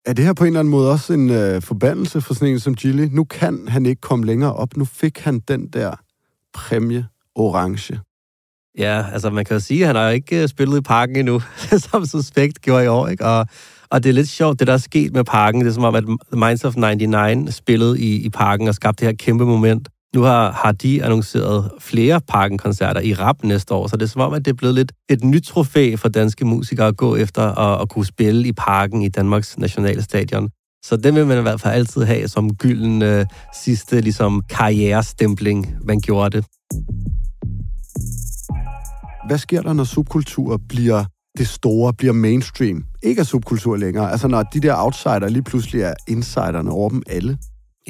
Er 0.07 0.13
det 0.13 0.25
her 0.25 0.33
på 0.33 0.45
en 0.45 0.49
eller 0.49 0.61
anden 0.61 0.71
måde 0.71 0.91
også 0.91 1.13
en 1.13 1.31
øh, 1.31 1.63
forbandelse 1.63 2.21
for 2.21 2.35
sådan 2.35 2.49
en 2.49 2.61
som 2.61 2.75
Gilly? 2.75 3.09
Nu 3.13 3.25
kan 3.25 3.69
han 3.69 3.87
ikke 3.87 4.01
komme 4.01 4.27
længere 4.27 4.55
op. 4.55 4.77
Nu 4.77 4.85
fik 4.85 5.19
han 5.19 5.41
den 5.41 5.67
der 5.67 5.95
præmie 6.55 7.07
orange. 7.35 8.01
Ja, 8.79 9.07
altså 9.13 9.31
man 9.31 9.45
kan 9.45 9.55
jo 9.55 9.61
sige, 9.61 9.81
at 9.81 9.87
han 9.87 9.97
har 9.97 10.05
jo 10.05 10.11
ikke 10.11 10.43
øh, 10.43 10.49
spillet 10.49 10.79
i 10.79 10.81
parken 10.81 11.17
endnu, 11.17 11.41
som 11.91 12.07
suspekt 12.07 12.61
gjorde 12.61 12.85
i 12.85 12.87
år, 12.87 13.09
ikke? 13.09 13.27
Og, 13.27 13.47
og 13.91 14.03
det 14.03 14.09
er 14.09 14.15
lidt 14.15 14.29
sjovt, 14.29 14.59
det 14.59 14.67
der 14.67 14.73
er 14.73 14.79
sket 14.79 15.13
med 15.13 15.25
parken. 15.25 15.61
Det 15.61 15.69
er 15.69 15.73
som 15.73 15.85
om, 15.85 15.95
at 15.95 16.05
Minds 16.33 16.65
of 16.65 16.77
99 16.77 17.55
spillede 17.55 18.01
i, 18.01 18.25
i 18.25 18.31
parken 18.31 18.69
og 18.69 18.75
skabte 18.75 19.01
det 19.01 19.13
her 19.13 19.17
kæmpe 19.17 19.45
moment. 19.45 19.89
Nu 20.15 20.23
har, 20.23 20.53
har 20.53 20.73
de 20.73 21.05
annonceret 21.05 21.71
flere 21.79 22.21
Parken-koncerter 22.21 23.01
i 23.01 23.15
rap 23.15 23.37
næste 23.45 23.75
år, 23.75 23.87
så 23.87 23.97
det 23.97 24.03
er 24.03 24.09
som 24.09 24.21
om, 24.21 24.33
at 24.35 24.45
det 24.45 24.51
er 24.51 24.55
blevet 24.55 24.75
lidt 24.75 24.93
et 25.09 25.25
nyt 25.25 25.43
trofæ 25.43 25.97
for 25.97 26.09
danske 26.09 26.45
musikere 26.45 26.87
at 26.87 26.97
gå 26.97 27.17
efter 27.17 27.43
at, 27.59 27.83
at 27.83 27.89
kunne 27.89 28.07
spille 28.07 28.49
i 28.49 28.53
Parken 28.53 29.03
i 29.03 29.09
Danmarks 29.09 29.59
nationalstadion. 29.59 30.49
Så 30.85 30.97
det 30.97 31.15
vil 31.15 31.27
man 31.27 31.39
i 31.39 31.43
hvert 31.43 31.61
fald 31.61 31.75
altid 31.75 32.03
have 32.03 32.29
som 32.29 32.55
gylden 32.55 33.03
øh, 33.03 33.27
sidste 33.55 34.01
ligesom, 34.01 34.43
karrierestempling, 34.49 35.77
man 35.85 36.01
gjorde 36.01 36.37
det. 36.37 36.47
Hvad 39.27 39.39
sker 39.39 39.63
der, 39.63 39.73
når 39.73 39.85
subkultur 39.85 40.61
bliver 40.69 41.05
det 41.39 41.49
store, 41.49 41.93
bliver 41.93 42.13
mainstream? 42.13 42.85
Ikke 43.03 43.21
er 43.21 43.25
subkultur 43.25 43.77
længere. 43.77 44.11
Altså 44.11 44.29
når 44.29 44.43
de 44.43 44.61
der 44.61 44.75
outsider 44.77 45.29
lige 45.29 45.43
pludselig 45.43 45.83
er 45.83 45.95
insiderne 46.09 46.71
over 46.71 46.89
dem 46.89 47.03
alle. 47.11 47.39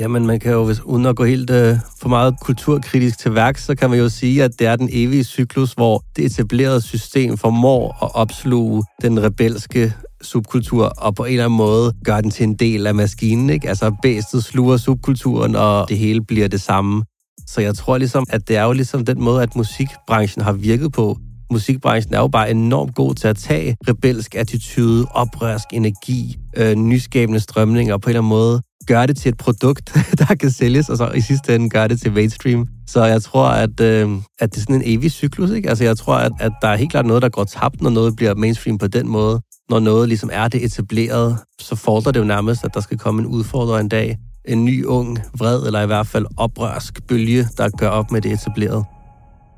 Jamen, 0.00 0.26
man 0.26 0.40
kan 0.40 0.52
jo, 0.52 0.64
hvis, 0.64 0.80
uden 0.80 1.06
at 1.06 1.16
gå 1.16 1.24
helt 1.24 1.50
øh, 1.50 1.76
for 2.00 2.08
meget 2.08 2.34
kulturkritisk 2.42 3.18
til 3.18 3.34
værk, 3.34 3.58
så 3.58 3.74
kan 3.74 3.90
man 3.90 3.98
jo 3.98 4.08
sige, 4.08 4.44
at 4.44 4.50
det 4.58 4.66
er 4.66 4.76
den 4.76 4.88
evige 4.92 5.24
cyklus, 5.24 5.72
hvor 5.72 6.04
det 6.16 6.24
etablerede 6.24 6.80
system 6.80 7.36
formår 7.36 8.04
at 8.04 8.10
opsluge 8.14 8.84
den 9.02 9.22
rebelske 9.22 9.94
subkultur, 10.22 10.84
og 10.98 11.14
på 11.14 11.24
en 11.24 11.32
eller 11.32 11.44
anden 11.44 11.56
måde 11.56 11.92
gør 12.04 12.20
den 12.20 12.30
til 12.30 12.44
en 12.44 12.54
del 12.54 12.86
af 12.86 12.94
maskinen. 12.94 13.50
Ikke? 13.50 13.68
Altså, 13.68 13.96
bæstet 14.02 14.44
sluger 14.44 14.76
subkulturen, 14.76 15.56
og 15.56 15.88
det 15.88 15.98
hele 15.98 16.24
bliver 16.24 16.48
det 16.48 16.60
samme. 16.60 17.04
Så 17.46 17.60
jeg 17.60 17.74
tror 17.74 17.98
ligesom, 17.98 18.26
at 18.30 18.48
det 18.48 18.56
er 18.56 18.64
jo 18.64 18.72
ligesom 18.72 19.04
den 19.04 19.22
måde, 19.22 19.42
at 19.42 19.56
musikbranchen 19.56 20.44
har 20.44 20.52
virket 20.52 20.92
på. 20.92 21.18
Musikbranchen 21.52 22.14
er 22.14 22.18
jo 22.18 22.28
bare 22.28 22.50
enormt 22.50 22.94
god 22.94 23.14
til 23.14 23.28
at 23.28 23.36
tage 23.36 23.76
rebelsk 23.88 24.34
attitude, 24.34 25.06
oprørsk 25.10 25.66
energi, 25.72 26.36
øh, 26.56 26.74
nyskabende 26.74 27.40
strømninger, 27.40 27.94
og 27.94 28.00
på 28.00 28.06
en 28.06 28.10
eller 28.10 28.20
anden 28.20 28.28
måde 28.28 28.62
gøre 28.92 29.06
det 29.06 29.16
til 29.16 29.28
et 29.28 29.36
produkt, 29.36 29.96
der 30.18 30.34
kan 30.34 30.50
sælges, 30.50 30.88
og 30.88 30.96
så 30.96 31.10
i 31.10 31.20
sidste 31.20 31.54
ende 31.54 31.70
gøre 31.70 31.88
det 31.88 32.00
til 32.00 32.12
mainstream. 32.12 32.68
Så 32.86 33.04
jeg 33.04 33.22
tror, 33.22 33.48
at, 33.48 33.80
øh, 33.80 34.10
at 34.38 34.50
det 34.50 34.56
er 34.56 34.60
sådan 34.60 34.74
en 34.74 34.82
evig 34.84 35.10
cyklus. 35.10 35.50
Ikke? 35.50 35.68
Altså, 35.68 35.84
jeg 35.84 35.96
tror, 35.96 36.14
at, 36.14 36.32
at 36.40 36.52
der 36.62 36.68
er 36.68 36.76
helt 36.76 36.90
klart 36.90 37.06
noget, 37.06 37.22
der 37.22 37.28
går 37.28 37.44
tabt, 37.44 37.82
når 37.82 37.90
noget 37.90 38.16
bliver 38.16 38.34
mainstream 38.34 38.78
på 38.78 38.86
den 38.86 39.08
måde. 39.08 39.40
Når 39.70 39.80
noget 39.80 40.08
ligesom 40.08 40.30
er 40.32 40.48
det 40.48 40.64
etableret, 40.64 41.38
så 41.60 41.76
fordrer 41.76 42.12
det 42.12 42.20
jo 42.20 42.24
nærmest, 42.24 42.64
at 42.64 42.74
der 42.74 42.80
skal 42.80 42.98
komme 42.98 43.22
en 43.22 43.26
udfordrer 43.26 43.78
en 43.78 43.88
dag. 43.88 44.18
en 44.44 44.64
ny, 44.64 44.84
ung, 44.84 45.18
vred 45.38 45.66
eller 45.66 45.82
i 45.82 45.86
hvert 45.86 46.06
fald 46.06 46.26
oprørsk 46.36 47.06
bølge, 47.08 47.48
der 47.56 47.68
gør 47.68 47.88
op 47.88 48.10
med 48.10 48.20
det 48.20 48.32
etablerede. 48.32 48.84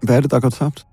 Hvad 0.03 0.17
er 0.17 0.21
det, 0.21 0.31
der 0.31 0.41
går 0.41 0.51
tabt? 0.51 0.85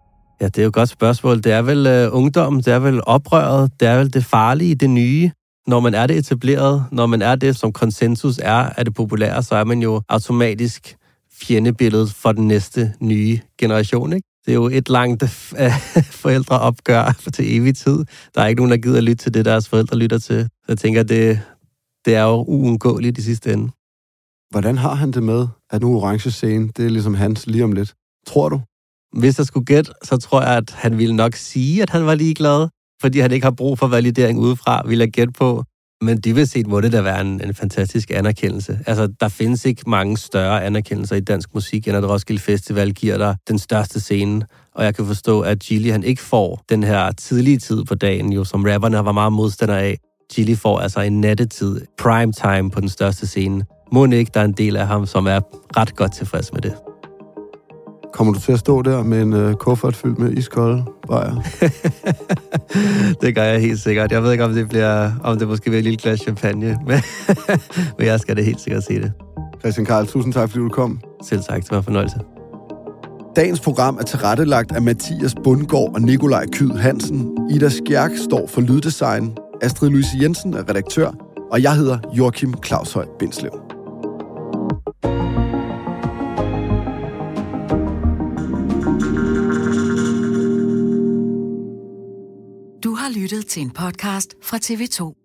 Ja, 0.41 0.45
det 0.45 0.57
er 0.57 0.61
jo 0.63 0.67
et 0.67 0.73
godt 0.73 0.89
spørgsmål. 0.89 1.37
Det 1.43 1.51
er 1.51 1.61
vel 1.61 2.07
uh, 2.07 2.17
ungdommen, 2.17 2.61
det 2.61 2.73
er 2.73 2.79
vel 2.79 3.01
oprøret, 3.05 3.71
det 3.79 3.87
er 3.87 3.97
vel 3.97 4.13
det 4.13 4.25
farlige, 4.25 4.75
det 4.75 4.89
nye. 4.89 5.31
Når 5.69 5.79
man 5.79 5.93
er 5.93 6.07
det 6.07 6.17
etableret, 6.17 6.85
når 6.91 7.05
man 7.05 7.21
er 7.21 7.35
det, 7.35 7.55
som 7.55 7.73
konsensus 7.73 8.37
er 8.37 8.69
af 8.77 8.85
det 8.85 8.93
populære, 8.93 9.43
så 9.43 9.55
er 9.55 9.63
man 9.63 9.81
jo 9.81 10.01
automatisk 10.09 10.95
fjendebilledet 11.31 12.09
for 12.09 12.31
den 12.31 12.47
næste 12.47 12.93
nye 12.99 13.39
generation, 13.57 14.13
ikke? 14.13 14.27
Det 14.45 14.51
er 14.51 14.55
jo 14.55 14.67
et 14.67 14.89
langt 14.89 15.23
uh, 15.23 15.29
forældreopgør 16.21 17.19
til 17.33 17.57
evig 17.57 17.75
tid. 17.75 18.05
Der 18.35 18.41
er 18.41 18.47
ikke 18.47 18.59
nogen, 18.59 18.71
der 18.71 18.77
gider 18.77 19.01
lytte 19.01 19.23
til 19.23 19.33
det, 19.33 19.45
deres 19.45 19.69
forældre 19.69 19.97
lytter 19.97 20.17
til. 20.17 20.43
Så 20.43 20.65
jeg 20.67 20.77
tænker, 20.77 21.03
det, 21.03 21.41
det 22.05 22.15
er 22.15 22.23
jo 22.23 22.43
uundgåeligt 22.43 23.17
i 23.17 23.21
sidste 23.21 23.53
ende. 23.53 23.71
Hvordan 24.51 24.77
har 24.77 24.93
han 24.93 25.11
det 25.11 25.23
med, 25.23 25.47
at 25.69 25.81
nu 25.81 25.95
orange 25.97 26.31
scene, 26.31 26.67
det 26.77 26.85
er 26.85 26.89
ligesom 26.89 27.13
hans 27.13 27.47
lige 27.47 27.63
om 27.63 27.71
lidt? 27.71 27.93
Tror 28.27 28.49
du? 28.49 28.61
Hvis 29.19 29.37
jeg 29.37 29.45
skulle 29.45 29.65
gætte, 29.65 29.91
så 30.03 30.17
tror 30.17 30.41
jeg, 30.41 30.57
at 30.57 30.71
han 30.71 30.97
ville 30.97 31.15
nok 31.15 31.35
sige, 31.35 31.81
at 31.81 31.89
han 31.89 32.05
var 32.05 32.15
ligeglad, 32.15 32.67
fordi 33.01 33.19
han 33.19 33.31
ikke 33.31 33.45
har 33.45 33.51
brug 33.51 33.79
for 33.79 33.87
validering 33.87 34.39
udefra, 34.39 34.81
vil 34.87 34.99
jeg 34.99 35.09
gætte 35.09 35.33
på. 35.33 35.63
Men 36.01 36.19
dybest 36.25 36.51
set 36.51 36.67
må 36.67 36.81
det 36.81 36.91
da 36.91 37.01
være 37.01 37.21
en, 37.21 37.41
en 37.43 37.53
fantastisk 37.53 38.11
anerkendelse. 38.11 38.79
Altså, 38.85 39.07
der 39.19 39.27
findes 39.27 39.65
ikke 39.65 39.83
mange 39.87 40.17
større 40.17 40.63
anerkendelser 40.63 41.15
i 41.15 41.19
dansk 41.19 41.49
musik, 41.53 41.87
end 41.87 41.97
at 41.97 42.09
Roskilde 42.09 42.41
Festival 42.41 42.93
giver 42.93 43.17
dig 43.17 43.35
den 43.47 43.59
største 43.59 43.99
scene. 43.99 44.45
Og 44.75 44.85
jeg 44.85 44.95
kan 44.95 45.05
forstå, 45.05 45.41
at 45.41 45.59
Gilly 45.59 45.91
han 45.91 46.03
ikke 46.03 46.21
får 46.21 46.63
den 46.69 46.83
her 46.83 47.11
tidlige 47.11 47.57
tid 47.57 47.83
på 47.83 47.95
dagen, 47.95 48.33
jo, 48.33 48.43
som 48.43 48.63
rapperne 48.63 49.05
var 49.05 49.11
meget 49.11 49.33
modstander 49.33 49.75
af. 49.75 49.97
Gilly 50.33 50.55
får 50.55 50.79
altså 50.79 51.01
en 51.01 51.21
nattetid, 51.21 51.81
prime 51.97 52.33
time 52.33 52.71
på 52.71 52.81
den 52.81 52.89
største 52.89 53.27
scene. 53.27 53.65
Må 53.91 54.05
ikke, 54.05 54.31
der 54.33 54.39
er 54.39 54.45
en 54.45 54.53
del 54.53 54.75
af 54.75 54.87
ham, 54.87 55.05
som 55.05 55.27
er 55.27 55.39
ret 55.77 55.95
godt 55.95 56.13
tilfreds 56.13 56.53
med 56.53 56.61
det. 56.61 56.88
Kommer 58.19 58.33
du 58.33 58.39
til 58.39 58.51
at 58.51 58.59
stå 58.59 58.81
der 58.81 59.03
med 59.03 59.21
en 59.21 59.33
uh, 59.33 59.53
kuffert 59.53 59.95
fyldt 59.95 60.19
med 60.19 60.31
iskolde 60.31 60.83
bajer? 61.07 61.35
det 63.21 63.35
gør 63.35 63.43
jeg 63.43 63.61
helt 63.61 63.79
sikkert. 63.79 64.11
Jeg 64.11 64.23
ved 64.23 64.31
ikke, 64.31 64.43
om 64.43 64.53
det 64.53 64.69
bliver, 64.69 65.11
om 65.23 65.39
det 65.39 65.47
måske 65.47 65.63
bliver 65.63 65.77
et 65.77 65.83
lille 65.83 65.97
glas 65.97 66.19
champagne, 66.19 66.65
men, 66.87 67.01
men 67.97 68.07
jeg 68.07 68.19
skal 68.19 68.35
det 68.35 68.45
helt 68.45 68.61
sikkert 68.61 68.83
se 68.83 68.93
det. 69.01 69.11
Christian 69.59 69.85
Karl, 69.85 70.07
tusind 70.07 70.33
tak, 70.33 70.49
fordi 70.49 70.63
du 70.63 70.69
kom. 70.69 71.01
Selv 71.23 71.43
tak, 71.49 71.61
det 71.63 71.71
var 71.71 71.77
en 71.77 71.83
fornøjelse. 71.83 72.19
Dagens 73.35 73.59
program 73.59 73.97
er 73.99 74.03
tilrettelagt 74.03 74.71
af 74.71 74.81
Mathias 74.81 75.35
Bundgaard 75.43 75.93
og 75.93 76.01
Nikolaj 76.01 76.45
Kyd 76.51 76.71
Hansen. 76.71 77.37
Ida 77.51 77.69
Skjerk 77.69 78.11
står 78.23 78.47
for 78.47 78.61
lyddesign. 78.61 79.37
Astrid 79.61 79.89
Louise 79.89 80.09
Jensen 80.21 80.53
er 80.53 80.69
redaktør. 80.69 81.11
Og 81.51 81.63
jeg 81.63 81.75
hedder 81.75 81.97
Joachim 82.13 82.53
Claushøj 82.65 83.05
Bindslev. 83.19 83.78
Lyttet 93.19 93.47
til 93.47 93.61
en 93.61 93.71
podcast 93.71 94.35
fra 94.41 94.57
TV2. 94.57 95.15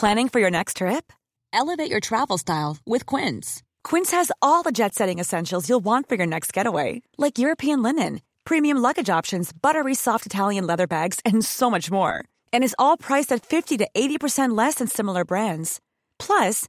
Planning 0.00 0.28
for 0.28 0.40
your 0.40 0.50
next 0.50 0.76
trip? 0.76 1.12
Elevate 1.52 1.90
your 1.90 2.00
travel 2.00 2.38
style 2.38 2.76
with 2.86 3.04
Quince. 3.06 3.62
Quince 3.82 4.12
has 4.12 4.30
all 4.40 4.62
the 4.62 4.70
jet 4.70 4.94
setting 4.94 5.18
essentials 5.18 5.68
you'll 5.68 5.84
want 5.84 6.08
for 6.08 6.14
your 6.14 6.26
next 6.26 6.52
getaway, 6.52 7.02
like 7.16 7.38
European 7.38 7.82
linen, 7.82 8.20
premium 8.44 8.78
luggage 8.78 9.10
options, 9.10 9.52
buttery 9.52 9.94
soft 9.94 10.24
Italian 10.24 10.66
leather 10.66 10.86
bags, 10.86 11.18
and 11.24 11.44
so 11.44 11.68
much 11.68 11.90
more. 11.90 12.24
And 12.52 12.62
is 12.62 12.76
all 12.78 12.96
priced 12.96 13.32
at 13.32 13.44
50 13.44 13.76
to 13.78 13.88
80% 13.92 14.56
less 14.56 14.76
than 14.76 14.86
similar 14.86 15.24
brands. 15.24 15.80
Plus, 16.18 16.68